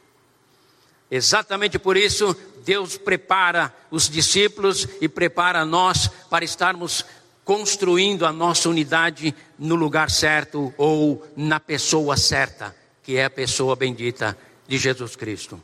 Exatamente 1.11 1.77
por 1.79 1.97
isso, 1.97 2.37
Deus 2.65 2.97
prepara 2.97 3.75
os 3.91 4.09
discípulos 4.09 4.87
e 5.01 5.09
prepara 5.09 5.65
nós 5.65 6.09
para 6.29 6.45
estarmos 6.45 7.05
construindo 7.45 8.25
a 8.25 8.33
nossa 8.33 8.69
unidade 8.69 9.35
no 9.59 9.75
lugar 9.75 10.09
certo 10.09 10.73
ou 10.77 11.27
na 11.37 11.59
pessoa 11.59 12.17
certa, 12.17 12.77
que 13.03 13.17
é 13.17 13.25
a 13.25 13.31
pessoa 13.31 13.75
bendita 13.75 14.39
de 14.69 14.79
Jesus 14.79 15.17
Cristo. 15.17 15.61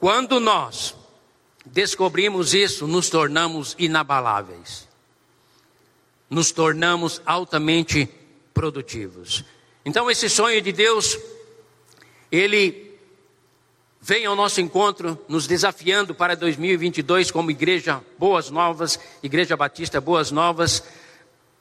Quando 0.00 0.40
nós 0.40 0.96
descobrimos 1.64 2.54
isso, 2.54 2.86
nos 2.86 3.08
tornamos 3.08 3.74
inabaláveis, 3.78 4.88
nos 6.28 6.50
tornamos 6.52 7.20
altamente 7.24 8.08
produtivos. 8.52 9.44
Então, 9.84 10.10
esse 10.10 10.28
sonho 10.28 10.60
de 10.60 10.72
Deus, 10.72 11.18
ele 12.30 12.98
vem 14.00 14.24
ao 14.24 14.36
nosso 14.36 14.60
encontro, 14.60 15.18
nos 15.28 15.46
desafiando 15.46 16.14
para 16.14 16.34
2022 16.34 17.30
como 17.30 17.50
Igreja 17.50 18.02
Boas 18.18 18.50
Novas, 18.50 18.98
Igreja 19.22 19.56
Batista 19.56 20.00
Boas 20.00 20.30
Novas. 20.30 20.82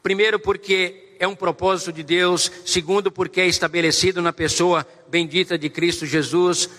Primeiro, 0.01 0.39
porque 0.39 1.15
é 1.19 1.27
um 1.27 1.35
propósito 1.35 1.91
de 1.91 2.01
Deus, 2.01 2.49
segundo, 2.65 3.11
porque 3.11 3.41
é 3.41 3.47
estabelecido 3.47 4.21
na 4.21 4.31
pessoa 4.31 4.87
bendita 5.09 5.57
de 5.57 5.69
Cristo 5.69 6.05
Jesus, 6.05 6.69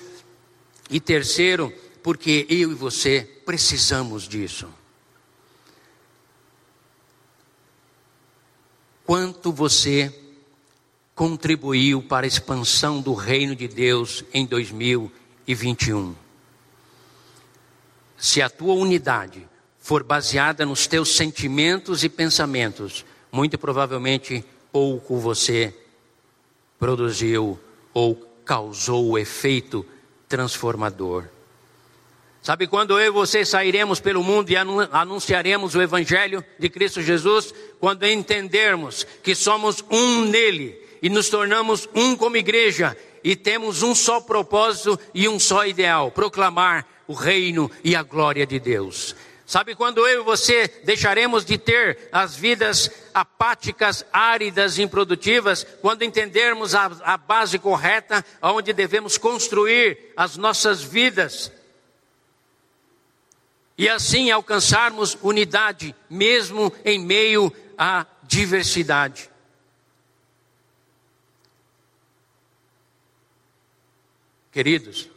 e 0.89 0.99
terceiro, 0.99 1.73
porque 2.03 2.47
eu 2.49 2.73
e 2.73 2.75
você 2.75 3.23
precisamos 3.45 4.29
disso. 4.29 4.69
Quanto 9.05 9.53
você 9.53 10.15
contribuiu 11.15 12.01
para 12.03 12.27
a 12.27 12.29
expansão 12.29 13.01
do 13.01 13.13
reino 13.13 13.57
de 13.57 13.67
Deus 13.67 14.25
em 14.33 14.47
2021? 14.47 16.15
Se 18.17 18.41
a 18.41 18.49
tua 18.49 18.75
unidade 18.75 19.49
for 19.79 20.05
baseada 20.05 20.65
nos 20.65 20.87
teus 20.87 21.17
sentimentos 21.17 22.05
e 22.05 22.09
pensamentos, 22.09 23.05
muito 23.33 23.59
provavelmente 23.59 24.45
pouco 24.71 25.19
você 25.19 25.75
produziu 26.79 27.59
ou 27.93 28.15
causou 28.45 29.11
o 29.11 29.19
efeito 29.19 29.85
transformador. 30.29 31.25
Sabe 32.43 32.67
quando 32.67 32.99
eu 32.99 33.07
e 33.07 33.11
você 33.11 33.45
sairemos 33.45 34.01
pelo 34.01 34.25
mundo 34.25 34.49
e 34.51 34.57
anunciaremos 34.57 35.75
o 35.75 35.83
Evangelho 35.83 36.43
de 36.59 36.71
Cristo 36.71 37.03
Jesus? 37.03 37.53
Quando 37.79 38.07
entendermos 38.07 39.07
que 39.23 39.35
somos 39.35 39.85
um 39.91 40.25
nele 40.25 40.81
e 41.03 41.11
nos 41.11 41.29
tornamos 41.29 41.87
um 41.95 42.17
como 42.17 42.39
igreja 42.39 42.97
e 43.23 43.37
temos 43.37 43.83
um 43.83 43.95
só 43.95 44.23
propósito 44.23 44.99
e 45.13 45.29
um 45.29 45.39
só 45.39 45.67
ideal: 45.67 46.11
proclamar 46.11 46.87
o 47.07 47.13
reino 47.13 47.71
e 47.85 47.95
a 47.95 48.03
glória 48.03 48.47
de 48.47 48.59
Deus. 48.59 49.15
Sabe 49.45 49.75
quando 49.75 50.07
eu 50.07 50.23
e 50.23 50.25
você 50.25 50.67
deixaremos 50.85 51.45
de 51.45 51.59
ter 51.59 52.09
as 52.11 52.37
vidas 52.37 52.91
apáticas, 53.13 54.07
áridas, 54.13 54.79
improdutivas, 54.79 55.67
quando 55.83 56.05
entendermos 56.05 56.75
a, 56.75 56.91
a 57.03 57.19
base 57.19 57.59
correta 57.59 58.25
onde 58.41 58.73
devemos 58.73 59.19
construir 59.19 60.13
as 60.17 60.39
nossas 60.39 60.81
vidas 60.81 61.53
e 63.81 63.89
assim 63.89 64.31
alcançarmos 64.31 65.17
unidade, 65.23 65.97
mesmo 66.11 66.71
em 66.85 66.99
meio 66.99 67.51
à 67.79 68.05
diversidade. 68.25 69.31
Queridos, 74.53 75.09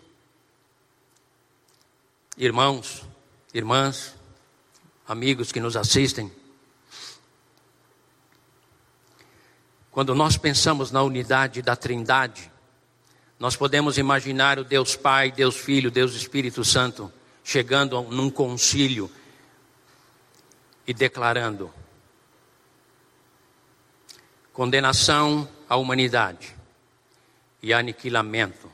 irmãos, 2.37 3.03
irmãs, 3.53 4.15
amigos 5.05 5.51
que 5.51 5.59
nos 5.59 5.75
assistem, 5.75 6.31
quando 9.91 10.15
nós 10.15 10.37
pensamos 10.37 10.89
na 10.89 11.03
unidade 11.03 11.61
da 11.61 11.75
Trindade, 11.75 12.49
nós 13.37 13.57
podemos 13.57 13.97
imaginar 13.97 14.57
o 14.57 14.63
Deus 14.63 14.95
Pai, 14.95 15.33
Deus 15.33 15.57
Filho, 15.57 15.91
Deus 15.91 16.15
Espírito 16.15 16.63
Santo 16.63 17.11
chegando 17.43 18.01
num 18.03 18.29
concílio 18.29 19.11
e 20.87 20.93
declarando 20.93 21.73
condenação 24.53 25.49
à 25.67 25.75
humanidade 25.75 26.55
e 27.61 27.73
aniquilamento 27.73 28.71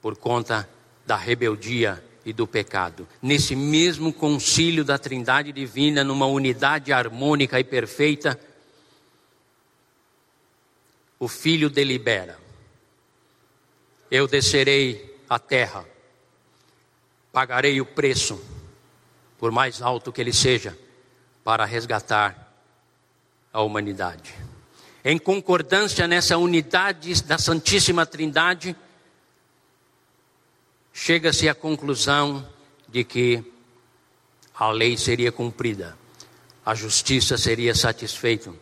por 0.00 0.16
conta 0.16 0.68
da 1.06 1.16
rebeldia 1.16 2.02
e 2.24 2.32
do 2.32 2.46
pecado. 2.46 3.06
Nesse 3.20 3.54
mesmo 3.54 4.12
concílio 4.12 4.84
da 4.84 4.98
Trindade 4.98 5.52
Divina, 5.52 6.02
numa 6.02 6.26
unidade 6.26 6.92
harmônica 6.92 7.58
e 7.58 7.64
perfeita, 7.64 8.38
o 11.18 11.28
Filho 11.28 11.68
delibera: 11.68 12.38
Eu 14.10 14.26
descerei 14.26 15.18
à 15.28 15.38
terra 15.38 15.84
pagarei 17.32 17.80
o 17.80 17.86
preço, 17.86 18.40
por 19.38 19.50
mais 19.50 19.80
alto 19.80 20.12
que 20.12 20.20
ele 20.20 20.32
seja, 20.32 20.76
para 21.44 21.64
resgatar 21.64 22.52
a 23.52 23.62
humanidade. 23.62 24.34
Em 25.04 25.18
concordância 25.18 26.06
nessa 26.06 26.36
unidade 26.36 27.22
da 27.22 27.38
Santíssima 27.38 28.04
Trindade, 28.04 28.76
chega-se 30.92 31.48
à 31.48 31.54
conclusão 31.54 32.46
de 32.88 33.04
que 33.04 33.42
a 34.54 34.70
lei 34.70 34.96
seria 34.98 35.32
cumprida, 35.32 35.96
a 36.66 36.74
justiça 36.74 37.38
seria 37.38 37.74
satisfeita, 37.74 38.52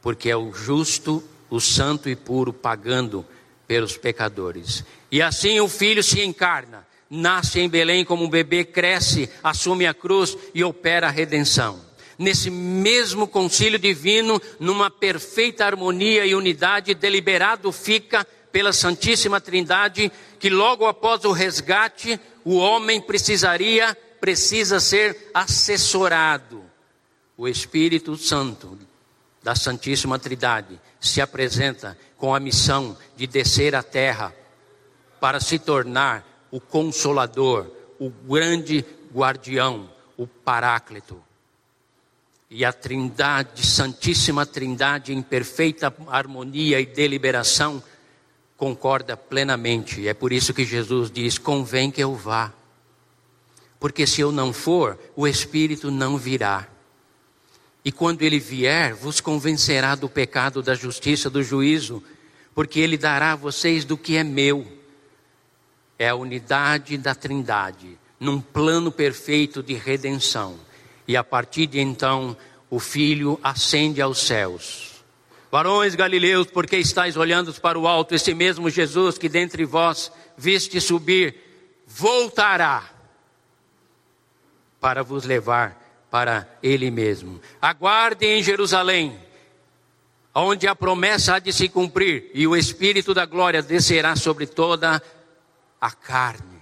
porque 0.00 0.30
é 0.30 0.36
o 0.36 0.52
justo, 0.52 1.22
o 1.50 1.60
santo 1.60 2.08
e 2.08 2.16
puro 2.16 2.52
pagando 2.52 3.24
pelos 3.66 3.96
pecadores. 3.98 4.82
E 5.10 5.20
assim 5.20 5.60
o 5.60 5.68
filho 5.68 6.02
se 6.02 6.22
encarna, 6.22 6.86
nasce 7.08 7.60
em 7.60 7.68
Belém 7.68 8.04
como 8.04 8.24
um 8.24 8.30
bebê, 8.30 8.64
cresce, 8.64 9.28
assume 9.42 9.86
a 9.86 9.94
cruz 9.94 10.36
e 10.54 10.64
opera 10.64 11.06
a 11.06 11.10
redenção. 11.10 11.84
Nesse 12.18 12.50
mesmo 12.50 13.28
concílio 13.28 13.78
divino, 13.78 14.40
numa 14.58 14.90
perfeita 14.90 15.66
harmonia 15.66 16.24
e 16.24 16.34
unidade, 16.34 16.94
deliberado 16.94 17.70
fica 17.70 18.26
pela 18.50 18.72
Santíssima 18.72 19.40
Trindade 19.40 20.10
que 20.38 20.48
logo 20.48 20.86
após 20.86 21.24
o 21.24 21.32
resgate, 21.32 22.18
o 22.44 22.56
homem 22.56 23.00
precisaria, 23.00 23.96
precisa 24.20 24.80
ser 24.80 25.30
assessorado. 25.34 26.64
O 27.36 27.46
Espírito 27.46 28.16
Santo 28.16 28.78
da 29.42 29.54
Santíssima 29.54 30.18
Trindade 30.18 30.80
se 30.98 31.20
apresenta 31.20 31.98
com 32.16 32.34
a 32.34 32.40
missão 32.40 32.96
de 33.14 33.26
descer 33.26 33.74
à 33.74 33.82
terra 33.82 34.34
para 35.20 35.38
se 35.38 35.58
tornar 35.58 36.35
o 36.50 36.60
consolador, 36.60 37.70
o 37.98 38.10
grande 38.10 38.84
guardião, 39.12 39.88
o 40.16 40.26
paráclito. 40.26 41.22
E 42.48 42.64
a 42.64 42.72
Trindade, 42.72 43.66
Santíssima 43.66 44.46
Trindade, 44.46 45.12
em 45.12 45.20
perfeita 45.20 45.92
harmonia 46.08 46.80
e 46.80 46.86
deliberação, 46.86 47.82
concorda 48.56 49.16
plenamente. 49.16 50.06
É 50.06 50.14
por 50.14 50.32
isso 50.32 50.54
que 50.54 50.64
Jesus 50.64 51.10
diz: 51.10 51.38
convém 51.38 51.90
que 51.90 52.02
eu 52.02 52.14
vá. 52.14 52.52
Porque 53.78 54.06
se 54.06 54.20
eu 54.20 54.32
não 54.32 54.52
for, 54.52 54.98
o 55.14 55.26
Espírito 55.26 55.90
não 55.90 56.16
virá. 56.16 56.68
E 57.84 57.92
quando 57.92 58.22
ele 58.22 58.40
vier, 58.40 58.94
vos 58.94 59.20
convencerá 59.20 59.94
do 59.94 60.08
pecado, 60.08 60.62
da 60.62 60.74
justiça, 60.74 61.30
do 61.30 61.42
juízo, 61.42 62.02
porque 62.54 62.80
ele 62.80 62.96
dará 62.96 63.32
a 63.32 63.36
vocês 63.36 63.84
do 63.84 63.96
que 63.96 64.16
é 64.16 64.24
meu. 64.24 64.66
É 65.98 66.08
a 66.08 66.14
unidade 66.14 66.98
da 66.98 67.14
Trindade, 67.14 67.98
num 68.20 68.40
plano 68.40 68.92
perfeito 68.92 69.62
de 69.62 69.74
redenção. 69.74 70.58
E 71.08 71.16
a 71.16 71.24
partir 71.24 71.66
de 71.66 71.80
então, 71.80 72.36
o 72.68 72.78
Filho 72.78 73.38
ascende 73.42 74.00
aos 74.02 74.18
céus 74.18 74.96
Varões 75.50 75.94
galileus, 75.94 76.48
porque 76.48 76.76
estáis 76.76 77.16
olhando 77.16 77.50
para 77.54 77.78
o 77.78 77.86
alto, 77.86 78.14
esse 78.14 78.34
mesmo 78.34 78.68
Jesus 78.68 79.16
que 79.16 79.26
dentre 79.28 79.64
vós 79.64 80.12
viste 80.36 80.80
subir, 80.80 81.34
voltará 81.86 82.90
para 84.80 85.02
vos 85.02 85.24
levar 85.24 86.06
para 86.10 86.46
Ele 86.62 86.90
mesmo. 86.90 87.40
Aguardem 87.62 88.38
em 88.38 88.42
Jerusalém, 88.42 89.18
onde 90.34 90.66
a 90.66 90.74
promessa 90.74 91.36
há 91.36 91.38
de 91.38 91.52
se 91.52 91.68
cumprir, 91.68 92.30
e 92.34 92.46
o 92.46 92.56
Espírito 92.56 93.14
da 93.14 93.24
glória 93.24 93.62
descerá 93.62 94.16
sobre 94.16 94.46
toda 94.46 94.96
a 94.96 95.02
carne. 95.90 96.56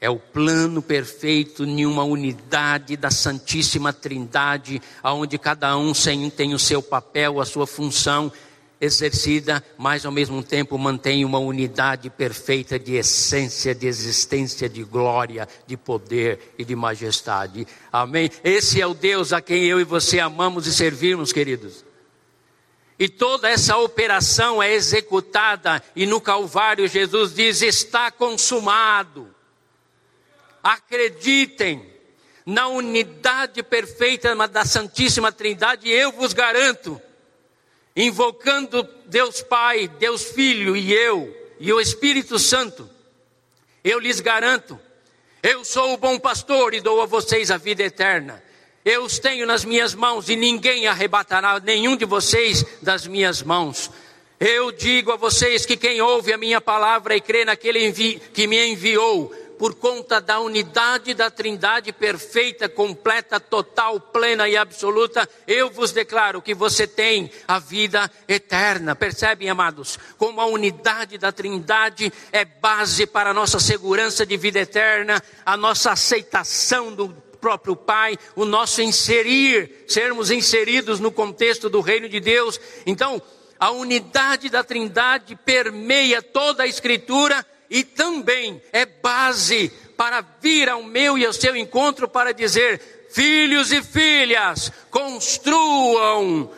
É 0.00 0.08
o 0.08 0.18
plano 0.18 0.80
perfeito 0.80 1.64
em 1.64 1.84
uma 1.84 2.04
unidade 2.04 2.96
da 2.96 3.10
Santíssima 3.10 3.92
Trindade, 3.92 4.80
aonde 5.02 5.36
cada 5.36 5.76
um 5.76 5.92
tem 6.34 6.54
o 6.54 6.58
seu 6.58 6.82
papel, 6.82 7.38
a 7.38 7.44
sua 7.44 7.66
função 7.66 8.32
exercida, 8.80 9.62
mas 9.76 10.06
ao 10.06 10.12
mesmo 10.12 10.42
tempo 10.42 10.78
mantém 10.78 11.22
uma 11.24 11.38
unidade 11.38 12.08
perfeita 12.08 12.78
de 12.78 12.94
essência, 12.94 13.74
de 13.74 13.86
existência, 13.86 14.68
de 14.70 14.82
glória, 14.82 15.46
de 15.66 15.76
poder 15.76 16.54
e 16.56 16.64
de 16.64 16.74
majestade. 16.74 17.66
Amém? 17.92 18.30
Esse 18.42 18.80
é 18.80 18.86
o 18.86 18.94
Deus 18.94 19.34
a 19.34 19.42
quem 19.42 19.64
eu 19.64 19.78
e 19.78 19.84
você 19.84 20.18
amamos 20.18 20.66
e 20.66 20.72
servimos, 20.72 21.30
queridos. 21.30 21.84
E 23.00 23.08
toda 23.08 23.48
essa 23.48 23.78
operação 23.78 24.62
é 24.62 24.72
executada, 24.72 25.82
e 25.96 26.06
no 26.06 26.20
Calvário 26.20 26.86
Jesus 26.86 27.34
diz: 27.34 27.62
está 27.62 28.12
consumado 28.12 29.34
acreditem 30.62 31.90
na 32.44 32.68
unidade 32.68 33.62
perfeita 33.62 34.34
da 34.48 34.64
Santíssima 34.64 35.30
Trindade, 35.32 35.88
eu 35.88 36.12
vos 36.12 36.32
garanto, 36.32 37.00
invocando 37.94 38.82
Deus 39.06 39.42
Pai, 39.42 39.88
Deus 39.88 40.24
Filho 40.24 40.76
e 40.76 40.92
eu, 40.92 41.34
e 41.58 41.72
o 41.72 41.80
Espírito 41.80 42.38
Santo, 42.38 42.88
eu 43.84 43.98
lhes 43.98 44.20
garanto, 44.20 44.78
eu 45.42 45.64
sou 45.64 45.94
o 45.94 45.96
bom 45.96 46.18
pastor 46.18 46.74
e 46.74 46.80
dou 46.80 47.00
a 47.00 47.06
vocês 47.06 47.50
a 47.50 47.56
vida 47.56 47.82
eterna. 47.82 48.42
Eu 48.84 49.04
os 49.04 49.18
tenho 49.18 49.46
nas 49.46 49.64
minhas 49.64 49.94
mãos 49.94 50.30
e 50.30 50.36
ninguém 50.36 50.86
arrebatará 50.86 51.60
nenhum 51.60 51.96
de 51.96 52.06
vocês 52.06 52.64
das 52.80 53.06
minhas 53.06 53.42
mãos. 53.42 53.90
Eu 54.38 54.72
digo 54.72 55.12
a 55.12 55.16
vocês 55.16 55.66
que 55.66 55.76
quem 55.76 56.00
ouve 56.00 56.32
a 56.32 56.38
minha 56.38 56.62
palavra 56.62 57.14
e 57.14 57.20
crê 57.20 57.44
naquele 57.44 57.92
que 58.32 58.46
me 58.46 58.72
enviou, 58.72 59.30
por 59.58 59.74
conta 59.74 60.18
da 60.18 60.40
unidade 60.40 61.12
da 61.12 61.30
Trindade 61.30 61.92
perfeita, 61.92 62.66
completa, 62.66 63.38
total, 63.38 64.00
plena 64.00 64.48
e 64.48 64.56
absoluta, 64.56 65.28
eu 65.46 65.68
vos 65.68 65.92
declaro 65.92 66.40
que 66.40 66.54
você 66.54 66.86
tem 66.86 67.30
a 67.46 67.58
vida 67.58 68.10
eterna. 68.26 68.96
Percebem, 68.96 69.50
amados? 69.50 69.98
Como 70.16 70.40
a 70.40 70.46
unidade 70.46 71.18
da 71.18 71.30
Trindade 71.30 72.10
é 72.32 72.46
base 72.46 73.06
para 73.06 73.32
a 73.32 73.34
nossa 73.34 73.60
segurança 73.60 74.24
de 74.24 74.38
vida 74.38 74.60
eterna, 74.60 75.22
a 75.44 75.54
nossa 75.58 75.92
aceitação 75.92 76.94
do 76.94 77.14
próprio 77.40 77.74
Pai, 77.74 78.18
o 78.36 78.44
nosso 78.44 78.82
inserir, 78.82 79.84
sermos 79.88 80.30
inseridos 80.30 81.00
no 81.00 81.10
contexto 81.10 81.68
do 81.68 81.80
reino 81.80 82.08
de 82.08 82.20
Deus. 82.20 82.60
Então, 82.86 83.20
a 83.58 83.70
unidade 83.70 84.48
da 84.48 84.62
Trindade 84.62 85.34
permeia 85.36 86.22
toda 86.22 86.62
a 86.62 86.66
Escritura 86.66 87.44
e 87.68 87.84
também 87.84 88.60
é 88.72 88.84
base 88.84 89.70
para 89.96 90.24
vir 90.40 90.68
ao 90.68 90.82
meu 90.82 91.16
e 91.16 91.24
ao 91.24 91.32
seu 91.32 91.56
encontro 91.56 92.08
para 92.08 92.32
dizer: 92.32 93.08
filhos 93.10 93.72
e 93.72 93.82
filhas, 93.82 94.72
construam 94.90 96.50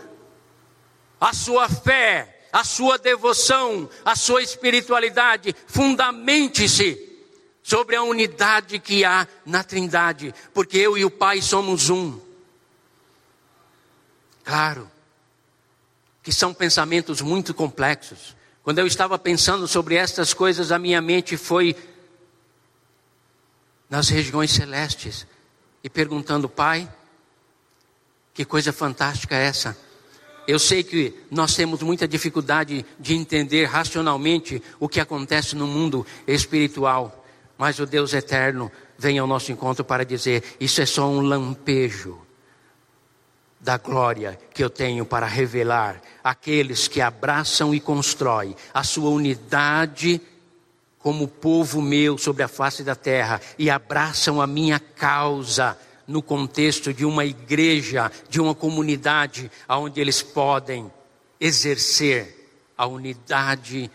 a 1.21 1.33
sua 1.33 1.68
fé, 1.68 2.47
a 2.53 2.64
sua 2.64 2.99
devoção, 2.99 3.88
a 4.05 4.16
sua 4.16 4.42
espiritualidade, 4.42 5.55
fundamente-se 5.66 7.12
sobre 7.73 7.97
a 7.97 8.03
unidade 8.03 8.79
que 8.79 9.03
há 9.03 9.27
na 9.47 9.65
Trindade, 9.65 10.35
porque 10.53 10.77
eu 10.77 10.99
e 10.99 11.07
o 11.07 11.11
Pai 11.11 11.41
somos 11.41 11.89
um. 11.89 12.21
Claro, 14.45 14.91
que 16.23 16.31
são 16.31 16.53
pensamentos 16.53 17.23
muito 17.23 17.55
complexos. 17.55 18.37
Quando 18.63 18.81
eu 18.81 18.87
estava 18.87 19.19
pensando 19.19 19.67
sobre 19.67 19.95
estas 19.95 20.35
coisas, 20.35 20.71
a 20.71 20.79
minha 20.79 21.01
mente 21.01 21.39
foi 21.39 21.75
nas 23.89 24.11
regiões 24.11 24.51
celestes 24.51 25.27
e 25.83 25.89
perguntando, 25.89 26.51
Pai, 26.51 26.87
que 28.35 28.45
coisa 28.45 28.71
fantástica 28.71 29.35
é 29.35 29.47
essa? 29.47 29.79
Eu 30.47 30.59
sei 30.59 30.83
que 30.83 31.19
nós 31.31 31.57
temos 31.57 31.81
muita 31.81 32.07
dificuldade 32.07 32.85
de 33.01 33.15
entender 33.15 33.65
racionalmente 33.65 34.63
o 34.79 34.91
que 34.91 35.01
acontece 35.01 35.57
no 35.57 35.67
mundo 35.67 36.07
espiritual, 36.27 37.22
mas 37.62 37.79
o 37.79 37.87
Deus 37.87 38.12
eterno 38.12 38.72
vem 38.98 39.20
ao 39.20 39.27
nosso 39.29 39.53
encontro 39.53 39.85
para 39.85 40.05
dizer: 40.05 40.42
isso 40.59 40.83
é 40.83 40.85
só 40.85 41.09
um 41.09 41.20
lampejo 41.20 42.18
da 43.61 43.79
glória 43.79 44.37
que 44.53 44.64
eu 44.64 44.68
tenho 44.68 45.07
para 45.07 45.27
revelar 45.27 46.03
aqueles 46.25 46.88
que 46.88 47.01
abraçam 47.01 47.72
e 47.72 47.79
constroem 47.79 48.57
a 48.75 48.83
sua 48.83 49.11
unidade 49.11 50.20
como 50.98 51.29
povo 51.29 51.81
meu 51.81 52.18
sobre 52.18 52.42
a 52.42 52.48
face 52.48 52.83
da 52.83 52.96
terra 52.96 53.40
e 53.57 53.70
abraçam 53.70 54.42
a 54.42 54.46
minha 54.48 54.81
causa 54.81 55.79
no 56.05 56.20
contexto 56.20 56.92
de 56.92 57.05
uma 57.05 57.25
igreja, 57.25 58.11
de 58.29 58.40
uma 58.40 58.57
comunidade 58.57 59.48
onde 59.68 60.01
eles 60.01 60.20
podem 60.20 60.90
exercer 61.38 62.59
a 62.77 62.87
unidade 62.87 63.88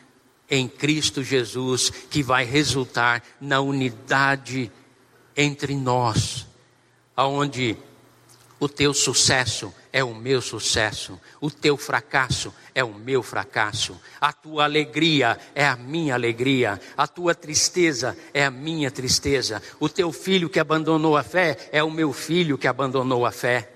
em 0.49 0.67
Cristo 0.67 1.23
Jesus, 1.23 1.89
que 1.89 2.23
vai 2.23 2.45
resultar 2.45 3.23
na 3.39 3.59
unidade 3.59 4.71
entre 5.35 5.75
nós, 5.75 6.47
aonde 7.15 7.77
O 8.59 8.67
teu 8.67 8.91
sucesso 8.91 9.71
é 9.93 10.03
o 10.03 10.15
meu 10.15 10.41
sucesso, 10.41 11.19
o 11.39 11.51
teu 11.51 11.77
fracasso 11.77 12.51
é 12.73 12.83
o 12.83 12.91
meu 12.91 13.21
fracasso, 13.21 13.99
a 14.19 14.33
tua 14.33 14.63
alegria 14.63 15.37
é 15.53 15.67
a 15.67 15.75
minha 15.75 16.15
alegria, 16.15 16.79
a 16.97 17.07
tua 17.07 17.35
tristeza 17.35 18.17
é 18.33 18.43
a 18.43 18.49
minha 18.49 18.89
tristeza, 18.89 19.61
o 19.79 19.87
teu 19.87 20.11
filho 20.11 20.49
que 20.49 20.59
abandonou 20.59 21.15
a 21.15 21.21
fé 21.21 21.69
é 21.71 21.83
o 21.83 21.91
meu 21.91 22.11
filho 22.11 22.57
que 22.57 22.67
abandonou 22.67 23.27
a 23.27 23.31
fé, 23.31 23.71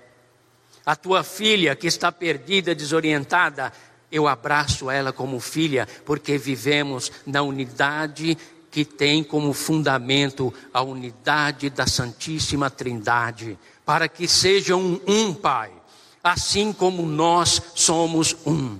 a 0.84 0.96
tua 0.96 1.22
filha 1.22 1.76
que 1.76 1.86
está 1.86 2.10
perdida, 2.10 2.74
desorientada, 2.74 3.72
eu 4.12 4.28
abraço 4.28 4.90
ela 4.90 5.10
como 5.12 5.40
filha, 5.40 5.88
porque 6.04 6.36
vivemos 6.36 7.10
na 7.26 7.40
unidade 7.40 8.36
que 8.70 8.84
tem 8.84 9.24
como 9.24 9.52
fundamento 9.54 10.52
a 10.72 10.82
unidade 10.82 11.70
da 11.70 11.86
Santíssima 11.86 12.70
Trindade 12.70 13.58
para 13.84 14.08
que 14.08 14.28
sejam 14.28 15.00
um, 15.06 15.32
Pai, 15.32 15.72
assim 16.22 16.72
como 16.72 17.04
nós 17.04 17.60
somos 17.74 18.36
um. 18.46 18.78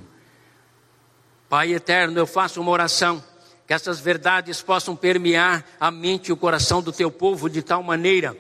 Pai 1.49 1.73
eterno, 1.75 2.18
eu 2.18 2.27
faço 2.27 2.61
uma 2.61 2.71
oração, 2.71 3.23
que 3.66 3.73
essas 3.75 4.01
verdades 4.01 4.61
possam 4.61 4.95
permear 4.95 5.64
a 5.81 5.90
mente 5.90 6.29
e 6.29 6.33
o 6.33 6.37
coração 6.37 6.83
do 6.83 6.92
teu 6.92 7.11
povo 7.11 7.49
de 7.49 7.62
tal 7.62 7.83
maneira 7.83 8.37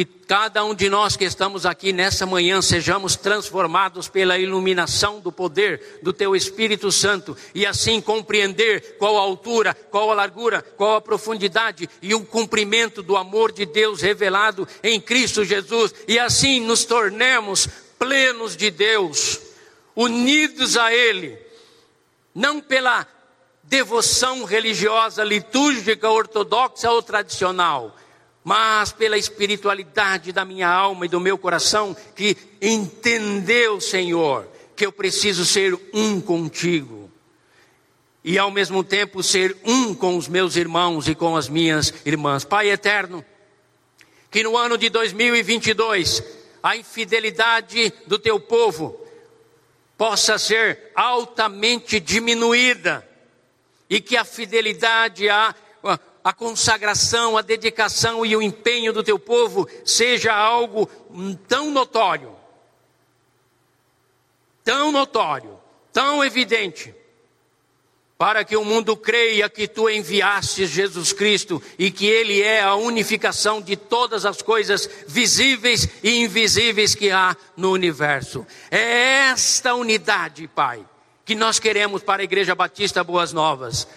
que 0.00 0.04
cada 0.06 0.64
um 0.64 0.74
de 0.74 0.88
nós 0.88 1.14
que 1.14 1.26
estamos 1.26 1.66
aqui 1.66 1.92
nessa 1.92 2.24
manhã 2.24 2.62
sejamos 2.62 3.16
transformados 3.16 4.08
pela 4.08 4.38
iluminação 4.38 5.20
do 5.20 5.30
poder 5.30 6.00
do 6.02 6.10
Teu 6.10 6.34
Espírito 6.34 6.90
Santo 6.90 7.36
e 7.54 7.66
assim 7.66 8.00
compreender 8.00 8.96
qual 8.96 9.18
a 9.18 9.20
altura, 9.20 9.74
qual 9.74 10.10
a 10.10 10.14
largura, 10.14 10.62
qual 10.62 10.96
a 10.96 11.02
profundidade 11.02 11.86
e 12.00 12.14
o 12.14 12.24
cumprimento 12.24 13.02
do 13.02 13.14
amor 13.14 13.52
de 13.52 13.66
Deus 13.66 14.00
revelado 14.00 14.66
em 14.82 14.98
Cristo 14.98 15.44
Jesus. 15.44 15.94
E 16.08 16.18
assim 16.18 16.60
nos 16.60 16.86
tornemos 16.86 17.68
plenos 17.98 18.56
de 18.56 18.70
Deus, 18.70 19.38
unidos 19.94 20.78
a 20.78 20.94
Ele, 20.94 21.36
não 22.34 22.58
pela 22.58 23.06
devoção 23.64 24.44
religiosa, 24.44 25.22
litúrgica, 25.22 26.08
ortodoxa 26.08 26.90
ou 26.90 27.02
tradicional 27.02 27.94
mas 28.42 28.92
pela 28.92 29.18
espiritualidade 29.18 30.32
da 30.32 30.44
minha 30.44 30.68
alma 30.68 31.04
e 31.04 31.08
do 31.08 31.20
meu 31.20 31.36
coração, 31.36 31.94
que 32.16 32.36
entendeu, 32.60 33.80
Senhor, 33.80 34.48
que 34.74 34.86
eu 34.86 34.92
preciso 34.92 35.44
ser 35.44 35.78
um 35.92 36.20
contigo. 36.20 37.10
E 38.24 38.38
ao 38.38 38.50
mesmo 38.50 38.82
tempo 38.82 39.22
ser 39.22 39.56
um 39.64 39.94
com 39.94 40.16
os 40.16 40.28
meus 40.28 40.56
irmãos 40.56 41.08
e 41.08 41.14
com 41.14 41.36
as 41.36 41.48
minhas 41.48 41.92
irmãs. 42.04 42.44
Pai 42.44 42.70
eterno, 42.70 43.24
que 44.30 44.42
no 44.42 44.56
ano 44.56 44.76
de 44.76 44.88
2022 44.88 46.22
a 46.62 46.76
infidelidade 46.76 47.92
do 48.06 48.18
teu 48.18 48.38
povo 48.38 48.98
possa 49.96 50.38
ser 50.38 50.92
altamente 50.94 52.00
diminuída 52.00 53.06
e 53.88 54.00
que 54.00 54.16
a 54.16 54.24
fidelidade 54.24 55.28
a 55.28 55.54
a 56.22 56.32
consagração, 56.32 57.36
a 57.36 57.42
dedicação 57.42 58.24
e 58.24 58.36
o 58.36 58.42
empenho 58.42 58.92
do 58.92 59.02
teu 59.02 59.18
povo 59.18 59.68
seja 59.84 60.32
algo 60.32 60.88
tão 61.48 61.70
notório, 61.70 62.36
tão 64.62 64.92
notório, 64.92 65.58
tão 65.92 66.22
evidente, 66.24 66.94
para 68.18 68.44
que 68.44 68.54
o 68.54 68.64
mundo 68.64 68.94
creia 68.98 69.48
que 69.48 69.66
tu 69.66 69.88
enviaste 69.88 70.66
Jesus 70.66 71.10
Cristo 71.10 71.62
e 71.78 71.90
que 71.90 72.06
Ele 72.06 72.42
é 72.42 72.60
a 72.60 72.74
unificação 72.74 73.62
de 73.62 73.76
todas 73.76 74.26
as 74.26 74.42
coisas 74.42 74.88
visíveis 75.08 75.88
e 76.02 76.18
invisíveis 76.18 76.94
que 76.94 77.10
há 77.10 77.34
no 77.56 77.72
universo. 77.72 78.46
É 78.70 79.30
esta 79.30 79.74
unidade, 79.74 80.46
Pai, 80.48 80.84
que 81.24 81.34
nós 81.34 81.58
queremos 81.58 82.02
para 82.02 82.20
a 82.20 82.24
Igreja 82.24 82.54
Batista 82.54 83.02
Boas 83.02 83.32
Novas 83.32 83.88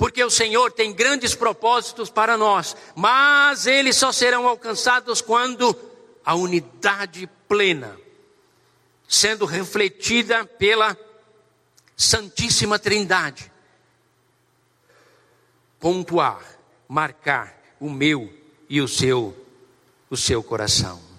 porque 0.00 0.24
o 0.24 0.30
Senhor 0.30 0.72
tem 0.72 0.94
grandes 0.94 1.34
propósitos 1.34 2.08
para 2.08 2.34
nós, 2.34 2.74
mas 2.96 3.66
eles 3.66 3.96
só 3.96 4.10
serão 4.10 4.48
alcançados 4.48 5.20
quando 5.20 5.78
a 6.24 6.34
unidade 6.34 7.28
plena, 7.46 7.98
sendo 9.06 9.44
refletida 9.44 10.42
pela 10.46 10.96
Santíssima 11.94 12.78
Trindade, 12.78 13.52
pontuar, 15.78 16.40
marcar 16.88 17.54
o 17.78 17.90
meu 17.90 18.32
e 18.70 18.80
o 18.80 18.88
seu, 18.88 19.36
o 20.08 20.16
seu 20.16 20.42
coração. 20.42 21.09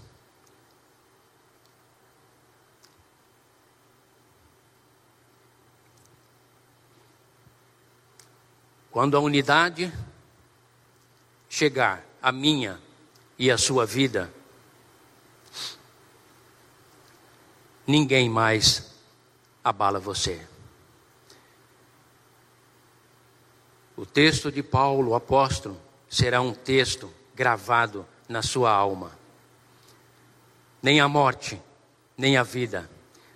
Quando 8.91 9.15
a 9.15 9.21
unidade 9.21 9.91
chegar 11.49 12.05
a 12.21 12.29
minha 12.29 12.77
e 13.39 13.49
a 13.49 13.57
sua 13.57 13.85
vida, 13.85 14.31
ninguém 17.87 18.29
mais 18.29 18.91
abala 19.63 19.97
você. 19.97 20.45
O 23.95 24.05
texto 24.05 24.51
de 24.51 24.61
Paulo, 24.61 25.15
apóstolo, 25.15 25.79
será 26.09 26.41
um 26.41 26.53
texto 26.53 27.09
gravado 27.33 28.05
na 28.27 28.41
sua 28.41 28.71
alma. 28.71 29.17
Nem 30.81 30.99
a 30.99 31.07
morte, 31.07 31.61
nem 32.17 32.35
a 32.35 32.43
vida, 32.43 32.89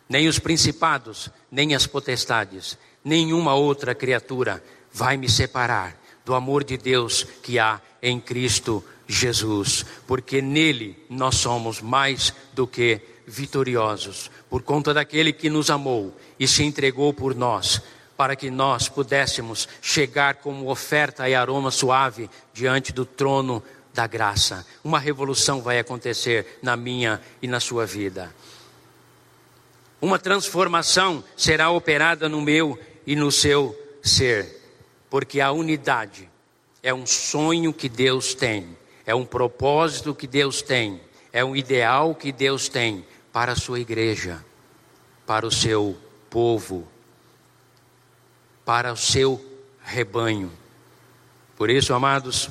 nem 0.09 0.27
os 0.27 0.37
principados, 0.37 1.29
nem 1.49 1.73
as 1.75 1.87
potestades, 1.87 2.77
nenhuma 3.03 3.53
outra 3.53 3.95
criatura 3.95 4.61
vai 4.95 5.17
me 5.17 5.27
separar 5.27 5.93
do 6.23 6.33
amor 6.33 6.63
de 6.63 6.77
Deus 6.77 7.27
que 7.43 7.59
há 7.59 7.81
em 8.01 8.17
Cristo 8.17 8.81
Jesus, 9.05 9.85
porque 10.07 10.41
nele 10.41 10.97
nós 11.09 11.35
somos 11.35 11.81
mais 11.81 12.33
do 12.53 12.65
que 12.65 13.01
vitoriosos, 13.27 14.31
por 14.49 14.63
conta 14.63 14.93
daquele 14.93 15.33
que 15.33 15.49
nos 15.49 15.69
amou 15.69 16.15
e 16.39 16.47
se 16.47 16.63
entregou 16.63 17.13
por 17.13 17.35
nós, 17.35 17.81
para 18.15 18.37
que 18.37 18.49
nós 18.49 18.87
pudéssemos 18.87 19.67
chegar 19.81 20.35
como 20.35 20.71
oferta 20.71 21.27
e 21.27 21.35
aroma 21.35 21.71
suave 21.71 22.29
diante 22.53 22.93
do 22.93 23.05
trono 23.05 23.61
da 23.93 24.07
graça. 24.07 24.65
Uma 24.81 24.97
revolução 24.97 25.61
vai 25.61 25.77
acontecer 25.77 26.57
na 26.63 26.77
minha 26.77 27.21
e 27.41 27.49
na 27.49 27.59
sua 27.59 27.85
vida. 27.85 28.33
Uma 30.01 30.17
transformação 30.17 31.21
será 31.35 31.69
operada 31.69 32.29
no 32.29 32.41
meu 32.41 32.79
e 33.05 33.13
no 33.13 33.29
seu 33.29 33.77
ser 34.01 34.64
porque 35.09 35.39
a 35.41 35.51
unidade 35.51 36.29
é 36.81 36.93
um 36.93 37.05
sonho 37.05 37.73
que 37.73 37.89
Deus 37.89 38.33
tem, 38.33 38.77
é 39.05 39.15
um 39.15 39.25
propósito 39.25 40.13
que 40.13 40.27
Deus 40.27 40.61
tem, 40.61 41.01
é 41.31 41.43
um 41.43 41.55
ideal 41.55 42.13
que 42.13 42.31
Deus 42.31 42.69
tem 42.69 43.05
para 43.33 43.53
a 43.53 43.55
sua 43.55 43.79
igreja, 43.79 44.45
para 45.25 45.45
o 45.45 45.51
seu 45.51 45.97
povo, 46.29 46.87
para 48.63 48.93
o 48.93 48.97
seu 48.97 49.43
rebanho. 49.83 50.51
Por 51.55 51.69
isso, 51.69 51.93
amados, 51.93 52.49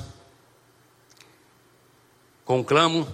conclamo, 2.43 3.07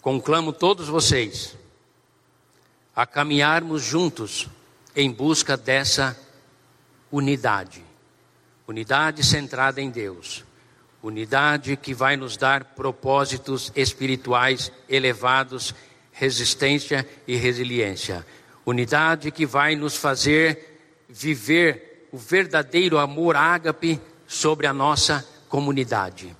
conclamo 0.00 0.52
todos 0.52 0.88
vocês 0.88 1.56
a 2.94 3.06
caminharmos 3.06 3.82
juntos 3.82 4.48
em 4.94 5.10
busca 5.10 5.56
dessa 5.56 6.16
unidade 7.10 7.91
Unidade 8.72 9.22
centrada 9.22 9.82
em 9.82 9.90
Deus. 9.90 10.46
Unidade 11.02 11.76
que 11.76 11.92
vai 11.92 12.16
nos 12.16 12.38
dar 12.38 12.64
propósitos 12.64 13.70
espirituais 13.76 14.72
elevados, 14.88 15.74
resistência 16.10 17.06
e 17.28 17.36
resiliência. 17.36 18.24
Unidade 18.64 19.30
que 19.30 19.44
vai 19.44 19.76
nos 19.76 19.94
fazer 19.94 21.04
viver 21.06 22.08
o 22.10 22.16
verdadeiro 22.16 22.96
amor 22.96 23.36
ágape 23.36 24.00
sobre 24.26 24.66
a 24.66 24.72
nossa 24.72 25.22
comunidade. 25.50 26.34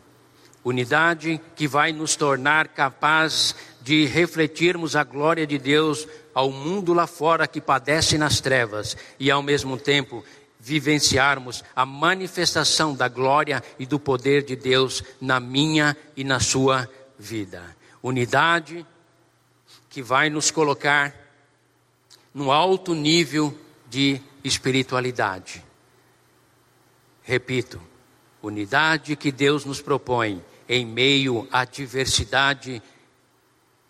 Unidade 0.64 1.38
que 1.55 1.68
vai 1.68 1.92
nos 1.92 2.16
tornar 2.16 2.68
capazes 2.68 3.55
de 3.83 4.07
refletirmos 4.07 4.97
a 4.97 5.05
glória 5.05 5.47
de 5.47 5.59
Deus 5.59 6.09
ao 6.35 6.51
mundo 6.51 6.95
lá 6.95 7.07
fora 7.07 7.47
que 7.47 7.61
padece 7.61 8.16
nas 8.16 8.41
trevas 8.41 8.97
e 9.20 9.30
ao 9.30 9.43
mesmo 9.43 9.76
tempo 9.76 10.24
vivenciarmos 10.63 11.65
a 11.75 11.85
manifestação 11.85 12.95
da 12.95 13.09
glória 13.09 13.61
e 13.81 13.85
do 13.85 13.99
poder 13.99 14.45
de 14.45 14.55
Deus 14.55 15.03
na 15.21 15.41
minha 15.41 15.97
e 16.17 16.23
na 16.23 16.39
sua 16.39 16.89
vida. 17.19 17.77
Unidade 18.01 18.87
que 19.91 20.01
vai 20.01 20.31
nos 20.31 20.53
colocar 20.53 21.13
no 22.33 22.53
alto 22.53 22.95
nível 22.95 23.59
de 23.91 24.21
espiritualidade. 24.45 25.65
Repito, 27.25 27.83
unidade 28.41 29.17
que 29.17 29.33
Deus 29.33 29.65
nos 29.65 29.83
propõe 29.83 30.45
em 30.69 30.87
meio 30.87 31.49
à 31.51 31.65
diversidade 31.65 32.81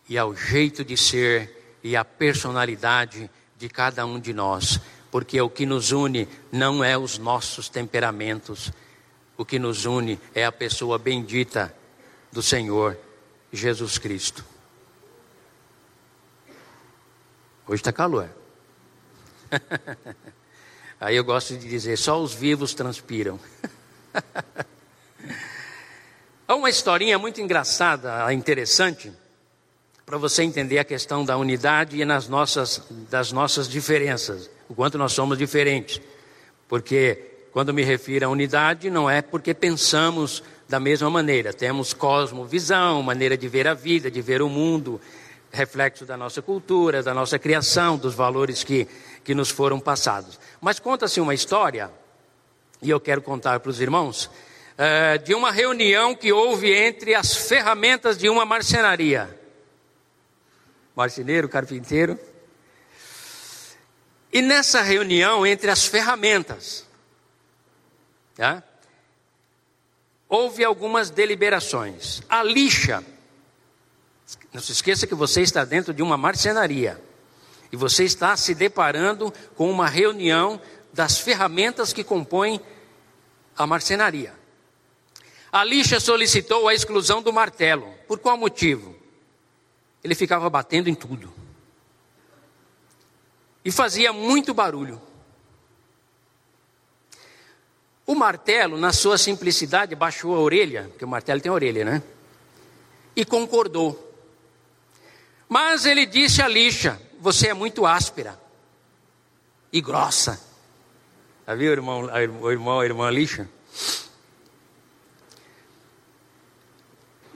e 0.09 0.17
ao 0.17 0.35
jeito 0.35 0.83
de 0.83 0.97
ser 0.97 1.79
e 1.85 1.95
à 1.97 2.05
personalidade 2.05 3.31
de 3.59 3.69
cada 3.69 4.07
um 4.07 4.19
de 4.19 4.33
nós, 4.33 4.81
porque 5.13 5.41
o 5.43 5.51
que 5.51 5.67
nos 5.67 5.93
une 5.93 6.27
não 6.51 6.83
é 6.83 6.97
os 6.97 7.19
nossos 7.19 7.69
temperamentos, 7.69 8.73
o 9.37 9.45
que 9.45 9.59
nos 9.59 9.85
une 9.85 10.19
é 10.35 10.47
a 10.47 10.51
pessoa 10.51 10.99
bendita 10.99 11.73
do 12.33 12.43
Senhor 12.43 12.99
Jesus 13.53 13.99
Cristo. 13.99 14.43
Hoje 17.69 17.83
está 17.83 17.93
calor. 17.93 18.31
Aí 20.99 21.15
eu 21.15 21.25
gosto 21.25 21.59
de 21.59 21.69
dizer: 21.69 21.99
só 21.99 22.19
os 22.19 22.33
vivos 22.33 22.73
transpiram. 22.73 23.39
Há 26.49 26.55
uma 26.55 26.71
historinha 26.71 27.19
muito 27.19 27.39
engraçada, 27.39 28.33
interessante, 28.33 29.13
para 30.07 30.17
você 30.17 30.43
entender 30.43 30.79
a 30.79 30.85
questão 30.85 31.23
da 31.23 31.37
unidade 31.37 32.01
e 32.01 32.05
nas 32.05 32.29
nossas, 32.29 32.83
das 33.11 33.31
nossas 33.31 33.69
diferenças, 33.69 34.49
o 34.73 34.75
quanto 34.75 34.97
nós 34.97 35.13
somos 35.13 35.37
diferentes. 35.37 36.01
Porque 36.67 37.19
quando 37.53 37.75
me 37.75 37.85
refiro 37.85 38.25
à 38.25 38.29
unidade, 38.31 38.89
não 38.89 39.09
é 39.09 39.21
porque 39.21 39.53
pensamos 39.53 40.43
da 40.67 40.81
mesma 40.81 41.11
maneira, 41.11 41.53
temos 41.53 41.93
cosmovisão, 41.93 43.03
maneira 43.03 43.37
de 43.37 43.47
ver 43.49 43.69
a 43.69 43.75
vida, 43.75 44.11
de 44.11 44.23
ver 44.23 44.41
o 44.41 44.49
mundo, 44.49 44.99
reflexo 45.51 46.07
da 46.07 46.17
nossa 46.17 46.41
cultura, 46.41 47.03
da 47.03 47.13
nossa 47.13 47.39
criação, 47.39 47.99
dos 47.99 48.15
valores 48.15 48.65
que, 48.65 48.89
que 49.23 49.35
nos 49.35 49.51
foram 49.51 49.79
passados. 49.79 50.41
Mas 50.59 50.81
conta-se 50.81 51.21
uma 51.21 51.35
história, 51.35 51.91
e 52.81 52.89
eu 52.89 52.99
quero 52.99 53.21
contar 53.21 53.61
para 53.61 53.69
os 53.69 53.79
irmãos, 53.79 54.31
é, 54.79 55.19
de 55.19 55.35
uma 55.35 55.53
reunião 55.53 56.15
que 56.15 56.33
houve 56.33 56.73
entre 56.73 57.15
as 57.15 57.35
ferramentas 57.35 58.17
de 58.17 58.31
uma 58.31 58.47
marcenaria. 58.47 59.39
Marceneiro, 60.97 61.47
carpinteiro. 61.47 62.19
E 64.33 64.41
nessa 64.41 64.81
reunião, 64.81 65.47
entre 65.47 65.71
as 65.71 65.85
ferramentas, 65.85 66.87
tá? 68.35 68.63
houve 70.29 70.65
algumas 70.65 71.11
deliberações. 71.11 72.23
A 72.27 72.43
lixa 72.43 73.05
não 74.51 74.63
se 74.63 74.73
esqueça 74.73 75.07
que 75.07 75.15
você 75.15 75.43
está 75.43 75.63
dentro 75.63 75.93
de 75.93 76.03
uma 76.03 76.17
marcenaria 76.17 76.99
e 77.71 77.77
você 77.77 78.05
está 78.05 78.35
se 78.35 78.55
deparando 78.55 79.31
com 79.55 79.71
uma 79.71 79.87
reunião 79.87 80.59
das 80.93 81.19
ferramentas 81.19 81.93
que 81.93 82.03
compõem 82.03 82.59
a 83.57 83.67
marcenaria. 83.67 84.33
A 85.51 85.63
lixa 85.63 86.01
solicitou 86.01 86.67
a 86.67 86.75
exclusão 86.75 87.21
do 87.21 87.31
martelo. 87.31 87.93
Por 88.09 88.19
qual 88.19 88.39
motivo? 88.39 88.97
Ele 90.03 90.15
ficava 90.15 90.49
batendo 90.49 90.89
em 90.89 90.95
tudo. 90.95 91.42
E 93.65 93.71
fazia 93.71 94.13
muito 94.13 94.53
barulho. 94.53 95.01
O 98.05 98.15
martelo, 98.15 98.77
na 98.77 98.93
sua 98.93 99.17
simplicidade, 99.17 99.95
baixou 99.95 100.35
a 100.35 100.41
orelha, 100.41 100.89
porque 100.89 101.05
o 101.05 101.09
martelo 101.09 101.41
tem 101.41 101.53
orelha, 101.53 101.85
né? 101.85 102.03
E 103.15 103.25
concordou. 103.25 104.13
Mas 105.49 105.87
ele 105.87 106.05
disse 106.05 106.43
a 106.43 106.49
lixa: 106.49 107.01
Você 107.21 107.49
é 107.49 107.55
muito 107.55 107.87
áspera 107.87 108.41
e 109.73 109.81
grossa. 109.81 110.41
Já 111.47 111.55
viu, 111.55 111.73
irmão, 111.73 112.11
o 112.41 112.51
irmão, 112.51 112.81
a 112.81 112.85
irmã 112.85 113.11
lixa? 113.11 113.49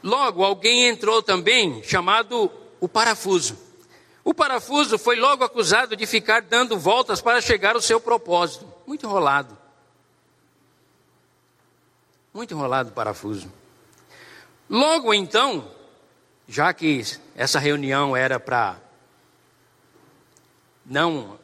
Logo, 0.03 0.45
alguém 0.45 0.89
entrou 0.89 1.23
também, 1.23 1.83
chamado 1.83 2.51
o 2.81 2.89
parafuso. 2.89 3.66
O 4.27 4.35
parafuso 4.35 4.99
foi 4.99 5.15
logo 5.15 5.45
acusado 5.45 5.95
de 5.95 6.05
ficar 6.05 6.43
dando 6.43 6.77
voltas 6.77 7.21
para 7.21 7.41
chegar 7.41 7.77
ao 7.77 7.81
seu 7.81 8.01
propósito. 8.01 8.67
Muito 8.85 9.07
enrolado. 9.07 9.57
Muito 12.35 12.53
enrolado 12.53 12.89
o 12.89 12.93
parafuso. 12.93 13.49
Logo 14.69 15.15
então, 15.15 15.71
já 16.49 16.75
que 16.75 17.05
essa 17.37 17.61
reunião 17.61 18.17
era 18.17 18.41
para 18.41 18.81
não 20.85 21.39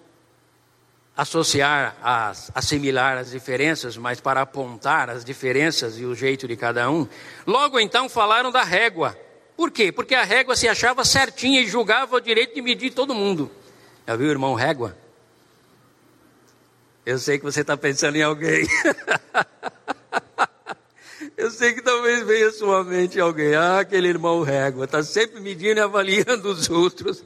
associar, 1.16 1.94
as, 2.02 2.50
assimilar 2.52 3.16
as 3.16 3.30
diferenças, 3.30 3.96
mas 3.96 4.20
para 4.20 4.40
apontar 4.40 5.08
as 5.08 5.24
diferenças 5.24 6.00
e 6.00 6.04
o 6.04 6.16
jeito 6.16 6.48
de 6.48 6.56
cada 6.56 6.90
um. 6.90 7.06
Logo 7.46 7.78
então 7.78 8.08
falaram 8.08 8.50
da 8.50 8.64
régua. 8.64 9.16
Por 9.62 9.70
quê? 9.70 9.92
Porque 9.92 10.16
a 10.16 10.24
régua 10.24 10.56
se 10.56 10.66
achava 10.66 11.04
certinha 11.04 11.60
e 11.60 11.68
julgava 11.68 12.16
o 12.16 12.20
direito 12.20 12.52
de 12.52 12.60
medir 12.60 12.92
todo 12.92 13.14
mundo. 13.14 13.48
Já 14.04 14.16
viu, 14.16 14.28
irmão, 14.28 14.54
régua? 14.54 14.98
Eu 17.06 17.16
sei 17.16 17.38
que 17.38 17.44
você 17.44 17.60
está 17.60 17.76
pensando 17.76 18.16
em 18.16 18.22
alguém. 18.22 18.66
Eu 21.36 21.48
sei 21.52 21.74
que 21.74 21.80
talvez 21.80 22.26
venha 22.26 22.48
à 22.48 22.52
sua 22.52 22.82
mente 22.82 23.20
alguém, 23.20 23.54
ah, 23.54 23.78
aquele 23.78 24.08
irmão 24.08 24.42
régua, 24.42 24.84
está 24.84 25.00
sempre 25.00 25.40
medindo 25.40 25.78
e 25.78 25.80
avaliando 25.80 26.50
os 26.50 26.68
outros. 26.68 27.24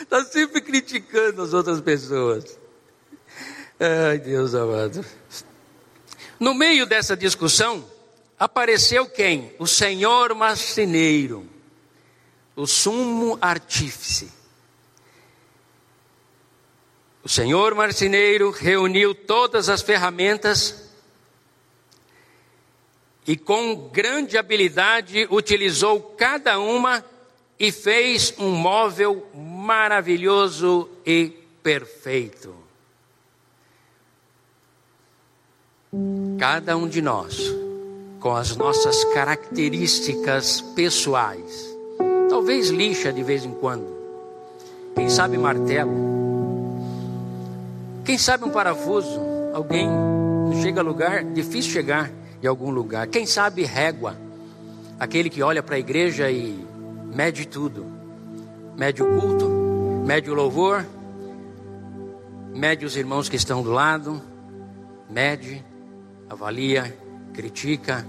Está 0.00 0.24
sempre 0.26 0.60
criticando 0.60 1.40
as 1.40 1.52
outras 1.52 1.80
pessoas. 1.80 2.58
Ai, 3.78 4.18
Deus 4.18 4.56
amado. 4.56 5.04
No 6.40 6.52
meio 6.52 6.84
dessa 6.84 7.16
discussão, 7.16 7.88
apareceu 8.40 9.04
quem? 9.04 9.54
O 9.58 9.66
senhor 9.66 10.34
marceneiro, 10.34 11.46
o 12.56 12.66
sumo 12.66 13.36
artífice. 13.38 14.32
O 17.22 17.28
senhor 17.28 17.74
marceneiro 17.74 18.50
reuniu 18.50 19.14
todas 19.14 19.68
as 19.68 19.82
ferramentas 19.82 20.88
e 23.26 23.36
com 23.36 23.90
grande 23.90 24.38
habilidade 24.38 25.28
utilizou 25.30 26.00
cada 26.00 26.58
uma 26.58 27.04
e 27.58 27.70
fez 27.70 28.32
um 28.38 28.52
móvel 28.52 29.28
maravilhoso 29.34 30.88
e 31.04 31.28
perfeito. 31.62 32.56
Cada 36.38 36.74
um 36.74 36.88
de 36.88 37.02
nós, 37.02 37.36
com 38.20 38.36
as 38.36 38.54
nossas 38.54 39.02
características 39.14 40.60
pessoais, 40.60 41.74
talvez 42.28 42.68
lixa 42.68 43.12
de 43.12 43.22
vez 43.22 43.44
em 43.44 43.52
quando, 43.52 43.86
quem 44.94 45.08
sabe 45.08 45.38
martelo, 45.38 45.90
quem 48.04 48.18
sabe 48.18 48.44
um 48.44 48.50
parafuso, 48.50 49.20
alguém 49.54 49.88
chega 50.62 50.80
a 50.80 50.84
lugar, 50.84 51.24
difícil 51.24 51.72
chegar 51.72 52.10
de 52.40 52.46
algum 52.46 52.70
lugar. 52.70 53.06
Quem 53.06 53.26
sabe 53.26 53.62
régua, 53.64 54.16
aquele 54.98 55.30
que 55.30 55.42
olha 55.42 55.62
para 55.62 55.76
a 55.76 55.78
igreja 55.78 56.30
e 56.30 56.66
mede 57.14 57.46
tudo. 57.46 57.86
Mede 58.76 59.02
o 59.02 59.20
culto, 59.20 59.48
mede 60.06 60.30
o 60.30 60.34
louvor, 60.34 60.86
mede 62.54 62.84
os 62.84 62.96
irmãos 62.96 63.28
que 63.28 63.36
estão 63.36 63.62
do 63.62 63.70
lado, 63.70 64.20
mede, 65.08 65.64
avalia, 66.28 66.96
critica. 67.32 68.06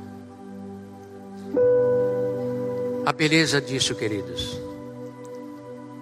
A 3.06 3.12
beleza 3.12 3.60
disso, 3.62 3.96
queridos. 3.96 4.60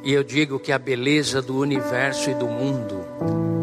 E 0.03 0.13
eu 0.13 0.23
digo 0.23 0.59
que 0.59 0.71
a 0.71 0.79
beleza 0.79 1.41
do 1.41 1.57
universo 1.57 2.29
e 2.29 2.33
do 2.33 2.47
mundo 2.47 3.03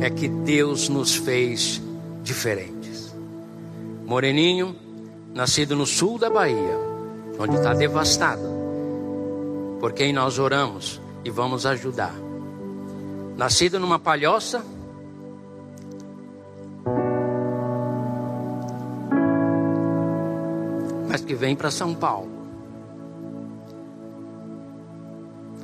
é 0.01 0.11
que 0.11 0.29
Deus 0.29 0.89
nos 0.89 1.15
fez 1.15 1.81
diferente. 2.23 2.77
Moreninho, 4.07 4.77
nascido 5.35 5.75
no 5.75 5.85
sul 5.85 6.19
da 6.19 6.31
Bahia, 6.31 6.79
onde 7.39 7.57
está 7.57 7.75
devastado, 7.75 8.49
por 9.81 9.93
quem 9.93 10.13
nós 10.13 10.39
oramos 10.39 11.01
e 11.25 11.31
vamos 11.31 11.67
ajudar. 11.67 12.15
Nascido 13.37 13.81
numa 13.81 13.99
palhoça, 13.99 14.65
mas 21.09 21.21
que 21.21 21.35
vem 21.35 21.55
para 21.55 21.71
São 21.71 21.95
Paulo. 21.95 22.31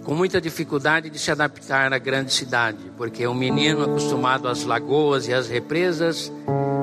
Com 0.05 0.15
muita 0.15 0.41
dificuldade 0.41 1.09
de 1.09 1.19
se 1.19 1.31
adaptar 1.31 1.93
à 1.93 1.99
grande 1.99 2.33
cidade, 2.33 2.91
porque 2.97 3.23
é 3.23 3.29
um 3.29 3.35
menino 3.35 3.85
acostumado 3.85 4.49
às 4.49 4.65
lagoas 4.65 5.29
e 5.29 5.33
às 5.33 5.49
represas, 5.49 6.33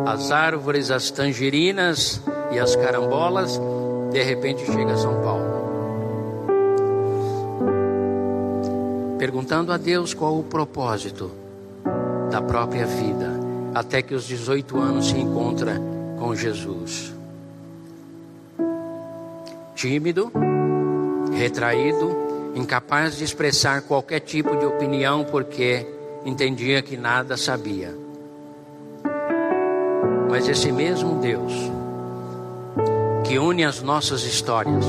as 0.06 0.32
árvores, 0.32 0.90
as 0.90 1.12
tangerinas 1.12 2.22
e 2.52 2.58
as 2.58 2.76
carambolas, 2.78 3.60
de 4.12 4.24
repente 4.24 4.66
chega 4.66 4.94
a 4.94 4.98
São 4.98 5.22
Paulo. 5.22 5.60
Perguntando 9.20 9.74
a 9.74 9.78
Deus 9.78 10.14
qual 10.14 10.40
o 10.40 10.44
propósito 10.44 11.30
da 12.32 12.42
própria 12.42 12.86
vida, 12.86 13.38
até 13.76 14.02
que 14.02 14.16
os 14.16 14.24
18 14.24 14.80
anos 14.80 15.08
se 15.08 15.20
encontra 15.20 15.76
com 16.18 16.34
Jesus. 16.34 17.19
Tímido, 19.80 20.30
retraído, 21.32 22.14
incapaz 22.54 23.18
de 23.18 23.24
expressar 23.24 23.82
qualquer 23.84 24.20
tipo 24.20 24.54
de 24.58 24.66
opinião 24.66 25.24
porque 25.24 25.88
entendia 26.26 26.82
que 26.82 26.98
nada 26.98 27.38
sabia. 27.38 27.96
Mas 30.30 30.50
esse 30.50 30.70
mesmo 30.70 31.22
Deus, 31.22 31.54
que 33.26 33.40
une 33.40 33.64
as 33.64 33.82
nossas 33.82 34.24
histórias, 34.24 34.86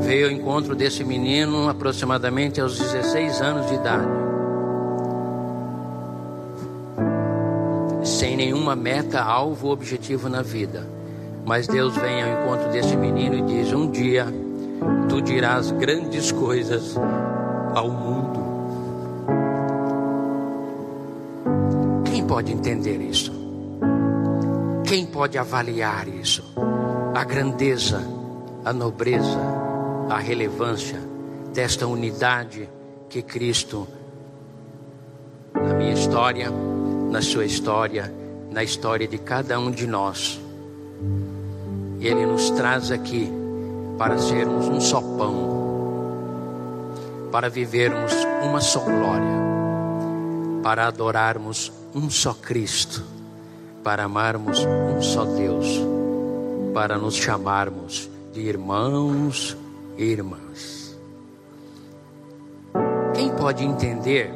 veio 0.00 0.28
ao 0.28 0.32
encontro 0.32 0.74
desse 0.74 1.04
menino 1.04 1.68
aproximadamente 1.68 2.62
aos 2.62 2.78
16 2.78 3.42
anos 3.42 3.66
de 3.66 3.74
idade. 3.74 4.08
Sem 8.04 8.38
nenhuma 8.38 8.74
meta, 8.74 9.20
alvo, 9.20 9.68
objetivo 9.68 10.30
na 10.30 10.40
vida. 10.40 10.97
Mas 11.48 11.66
Deus 11.66 11.96
vem 11.96 12.22
ao 12.22 12.42
encontro 12.42 12.70
desse 12.70 12.94
menino 12.94 13.36
e 13.36 13.40
diz: 13.40 13.72
Um 13.72 13.90
dia 13.90 14.26
tu 15.08 15.22
dirás 15.22 15.70
grandes 15.70 16.30
coisas 16.30 16.94
ao 17.74 17.88
mundo. 17.88 18.38
Quem 22.04 22.26
pode 22.26 22.52
entender 22.52 23.00
isso? 23.00 23.32
Quem 24.84 25.06
pode 25.06 25.38
avaliar 25.38 26.06
isso? 26.06 26.44
A 27.14 27.24
grandeza, 27.24 28.02
a 28.62 28.70
nobreza, 28.70 29.40
a 30.10 30.18
relevância 30.18 31.00
desta 31.54 31.86
unidade 31.86 32.68
que 33.08 33.22
Cristo, 33.22 33.88
na 35.54 35.72
minha 35.72 35.94
história, 35.94 36.50
na 37.10 37.22
sua 37.22 37.46
história, 37.46 38.12
na 38.50 38.62
história 38.62 39.08
de 39.08 39.16
cada 39.16 39.58
um 39.58 39.70
de 39.70 39.86
nós, 39.86 40.38
Ele 42.00 42.26
nos 42.26 42.50
traz 42.50 42.90
aqui 42.90 43.30
para 43.98 44.18
sermos 44.18 44.68
um 44.68 44.80
só 44.80 45.00
pão, 45.00 45.58
para 47.32 47.48
vivermos 47.48 48.12
uma 48.42 48.60
só 48.60 48.80
glória, 48.80 49.38
para 50.62 50.86
adorarmos 50.86 51.72
um 51.94 52.08
só 52.08 52.32
Cristo 52.34 53.18
para 53.88 54.04
amarmos 54.04 54.58
um 54.66 55.00
só 55.00 55.24
Deus, 55.24 55.66
para 56.74 56.98
nos 56.98 57.14
chamarmos 57.14 58.10
de 58.34 58.42
irmãos 58.42 59.56
e 59.96 60.04
irmãs. 60.04 60.94
Quem 63.14 63.30
pode 63.30 63.64
entender 63.64 64.30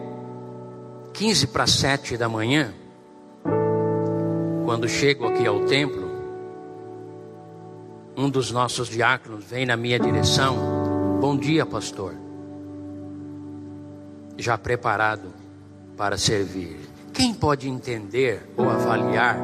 15 1.12 1.48
para 1.48 1.66
7 1.66 2.16
da 2.16 2.30
manhã, 2.30 2.72
quando 4.64 4.88
chego 4.88 5.26
aqui 5.26 5.46
ao 5.46 5.66
templo, 5.66 6.01
um 8.22 8.30
dos 8.30 8.52
nossos 8.52 8.88
diáconos 8.88 9.44
vem 9.44 9.66
na 9.66 9.76
minha 9.76 9.98
direção. 9.98 11.18
Bom 11.20 11.36
dia, 11.36 11.66
pastor. 11.66 12.14
Já 14.38 14.56
preparado 14.56 15.32
para 15.96 16.16
servir. 16.16 16.78
Quem 17.12 17.34
pode 17.34 17.68
entender 17.68 18.48
ou 18.56 18.70
avaliar 18.70 19.36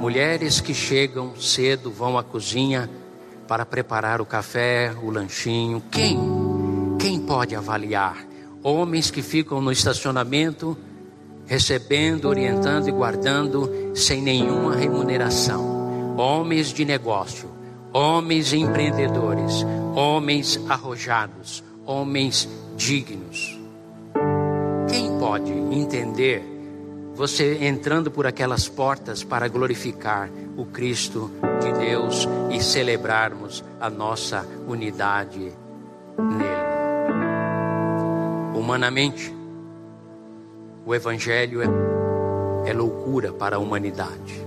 mulheres 0.00 0.60
que 0.60 0.72
chegam 0.72 1.36
cedo, 1.36 1.90
vão 1.90 2.16
à 2.16 2.24
cozinha 2.24 2.88
para 3.46 3.66
preparar 3.66 4.20
o 4.20 4.26
café, 4.26 4.94
o 5.02 5.10
lanchinho? 5.10 5.82
Quem? 5.90 6.18
Quem 6.98 7.20
pode 7.20 7.54
avaliar? 7.54 8.26
Homens 8.62 9.10
que 9.10 9.22
ficam 9.22 9.60
no 9.60 9.70
estacionamento 9.70 10.76
recebendo, 11.46 12.26
orientando 12.26 12.88
e 12.88 12.92
guardando 12.92 13.92
sem 13.94 14.20
nenhuma 14.20 14.74
remuneração. 14.74 16.16
Homens 16.16 16.72
de 16.72 16.84
negócio, 16.84 17.57
homens 17.92 18.52
empreendedores, 18.52 19.64
homens 19.94 20.60
arrojados, 20.68 21.64
homens 21.84 22.48
dignos. 22.76 23.58
Quem 24.88 25.18
pode 25.18 25.50
entender 25.50 26.58
você 27.18 27.64
entrando 27.64 28.12
por 28.12 28.28
aquelas 28.28 28.68
portas 28.68 29.24
para 29.24 29.48
glorificar 29.48 30.30
o 30.56 30.64
Cristo 30.64 31.28
de 31.60 31.72
Deus 31.72 32.28
e 32.48 32.62
celebrarmos 32.62 33.64
a 33.80 33.90
nossa 33.90 34.46
unidade 34.68 35.52
nele. 36.16 36.58
Humanamente, 38.56 39.34
o 40.86 40.94
Evangelho 40.94 41.60
é, 41.60 42.70
é 42.70 42.72
loucura 42.72 43.32
para 43.32 43.56
a 43.56 43.58
humanidade, 43.58 44.40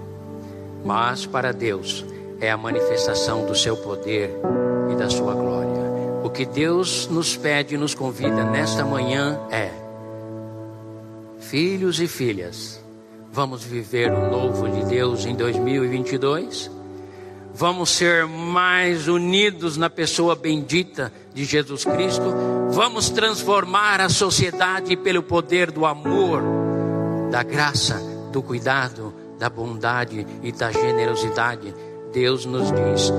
mas 0.86 1.26
para 1.26 1.52
Deus 1.52 2.06
é 2.42 2.50
a 2.50 2.58
manifestação 2.58 3.46
do 3.46 3.56
seu 3.56 3.78
poder 3.78 4.32
e 4.92 4.96
da 4.96 5.10
sua 5.10 5.34
glória. 5.36 5.70
O 6.24 6.30
que 6.30 6.44
Deus 6.44 7.08
nos 7.08 7.38
pede 7.38 7.76
e 7.76 7.78
nos 7.78 7.94
convida 7.94 8.44
nesta 8.44 8.84
manhã 8.84 9.40
é 9.52 9.70
filhos 11.40 12.00
e 12.00 12.08
filhas, 12.08 12.84
vamos 13.32 13.64
viver 13.64 14.12
o 14.12 14.32
novo 14.32 14.68
de 14.68 14.86
Deus 14.86 15.26
em 15.26 15.36
2022? 15.36 16.72
Vamos 17.54 17.92
ser 17.92 18.26
mais 18.26 19.08
unidos 19.08 19.78
na 19.78 19.90
pessoa 19.90 20.36
bendita 20.36 21.12
de 21.34 21.44
Jesus 21.44 21.84
Cristo? 21.84 22.24
Vamos 22.72 23.10
transformar 23.10 24.00
a 24.00 24.10
sociedade 24.10 24.96
pelo 24.96 25.22
poder 25.22 25.70
do 25.70 25.86
amor, 25.86 26.42
da 27.30 27.44
graça, 27.44 28.02
do 28.32 28.42
cuidado, 28.42 29.14
da 29.38 29.50
bondade 29.50 30.26
e 30.42 30.52
da 30.52 30.72
generosidade? 30.72 31.74
Deus 32.14 32.46
nos 32.46 32.68
diz: 32.72 33.12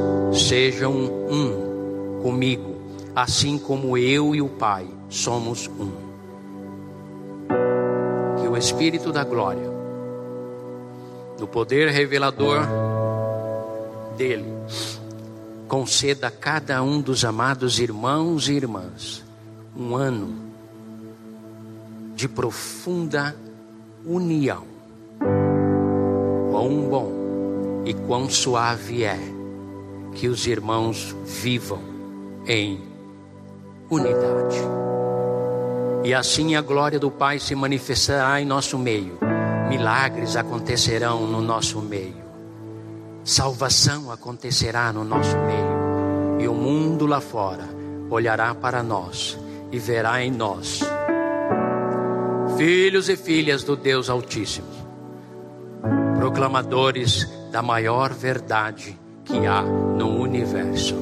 sejam 0.47 0.93
um 0.93 2.21
comigo, 2.23 2.77
assim 3.15 3.59
como 3.59 3.97
eu 3.99 4.35
e 4.35 4.43
o 4.43 4.49
Pai 4.49 4.87
somos 5.09 5.69
um. 5.69 6.13
Espírito 8.63 9.11
da 9.11 9.25
glória, 9.25 9.69
no 11.37 11.49
poder 11.49 11.91
revelador 11.91 12.61
dele, 14.17 14.47
conceda 15.67 16.29
a 16.29 16.31
cada 16.31 16.81
um 16.81 17.01
dos 17.01 17.25
amados 17.25 17.81
irmãos 17.81 18.49
e 18.49 18.53
irmãs 18.53 19.25
um 19.77 19.97
ano 19.97 20.33
de 22.15 22.29
profunda 22.29 23.35
união. 24.07 24.63
Quão 26.53 26.89
bom 26.89 27.22
e 27.85 27.95
quão 27.95 28.29
suave 28.29 29.05
é 29.05 29.19
que 30.15 30.29
os 30.29 30.47
irmãos 30.47 31.15
vivam 31.25 31.81
em 32.47 32.81
unidade. 33.91 34.59
E 36.05 36.13
assim 36.13 36.55
a 36.57 36.61
glória 36.61 36.99
do 36.99 37.11
Pai 37.11 37.39
se 37.39 37.55
manifestará 37.55 38.41
em 38.41 38.45
nosso 38.45 38.79
meio. 38.79 39.19
Milagres 39.69 40.37
acontecerão 40.37 41.27
no 41.27 41.41
nosso 41.41 41.81
meio. 41.81 42.23
Salvação 43.25 44.11
acontecerá 44.11 44.93
no 44.93 45.05
nosso 45.05 45.37
meio. 45.39 46.41
E 46.41 46.49
o 46.49 46.55
mundo 46.55 47.07
lá 47.07 47.21
fora 47.21 47.69
olhará 48.11 48.55
para 48.55 48.83
nós 48.83 49.39
e 49.71 49.79
verá 49.79 50.23
em 50.23 50.31
nós 50.31 50.83
filhos 52.57 53.09
e 53.09 53.17
filhas 53.17 53.65
do 53.65 53.75
Deus 53.75 54.11
Altíssimo, 54.11 54.69
proclamadores 56.17 57.29
da 57.53 57.63
maior 57.63 58.13
verdade 58.15 58.99
que 59.27 59.47
há 59.47 59.61
no 59.63 60.19
universo. 60.19 60.97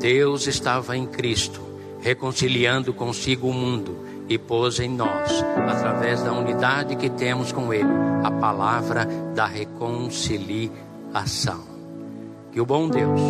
Deus 0.00 0.46
estava 0.46 0.96
em 0.96 1.04
Cristo, 1.04 1.60
reconciliando 2.00 2.94
consigo 2.94 3.48
o 3.48 3.52
mundo 3.52 4.06
e 4.28 4.38
pôs 4.38 4.78
em 4.78 4.88
nós, 4.88 5.44
através 5.68 6.22
da 6.22 6.32
unidade 6.32 6.94
que 6.94 7.10
temos 7.10 7.50
com 7.50 7.74
Ele, 7.74 7.90
a 8.22 8.30
palavra 8.30 9.04
da 9.34 9.46
reconciliação. 9.46 11.64
Que 12.52 12.60
o 12.60 12.66
bom 12.66 12.88
Deus 12.88 13.20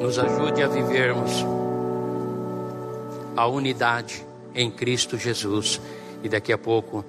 nos 0.00 0.20
ajude 0.20 0.62
a 0.62 0.68
vivermos 0.68 1.44
a 3.36 3.46
unidade 3.46 4.25
em 4.56 4.70
Cristo 4.70 5.16
Jesus. 5.16 5.80
E 6.24 6.28
daqui 6.28 6.52
a 6.52 6.58
pouco 6.58 7.04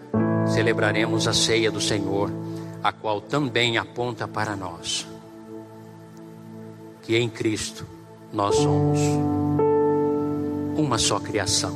celebraremos 0.45 1.27
a 1.27 1.33
ceia 1.33 1.71
do 1.71 1.81
Senhor, 1.81 2.29
a 2.83 2.91
qual 2.91 3.19
também 3.19 3.77
aponta 3.77 4.27
para 4.27 4.55
nós 4.55 5.07
que 7.07 7.15
em 7.15 7.29
Cristo 7.29 7.85
nós 8.33 8.53
somos 8.55 8.99
uma 10.75 10.97
só 10.97 11.17
criação, 11.21 11.73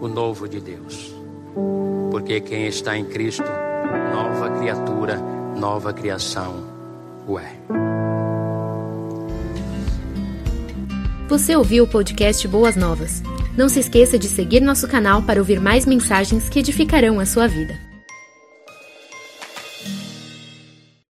o 0.00 0.06
novo 0.06 0.48
de 0.48 0.60
Deus. 0.60 1.12
Porque 2.08 2.40
quem 2.40 2.68
está 2.68 2.96
em 2.96 3.04
Cristo, 3.04 3.42
nova 4.14 4.48
criatura, 4.50 5.16
nova 5.56 5.92
criação 5.92 6.54
o 7.26 7.36
é. 7.36 7.91
Você 11.32 11.56
ouviu 11.56 11.84
o 11.84 11.86
podcast 11.86 12.46
Boas 12.46 12.76
Novas? 12.76 13.22
Não 13.56 13.66
se 13.66 13.80
esqueça 13.80 14.18
de 14.18 14.28
seguir 14.28 14.60
nosso 14.60 14.86
canal 14.86 15.22
para 15.22 15.40
ouvir 15.40 15.58
mais 15.58 15.86
mensagens 15.86 16.46
que 16.50 16.58
edificarão 16.58 17.18
a 17.18 17.24
sua 17.24 17.48
vida. 17.48 17.91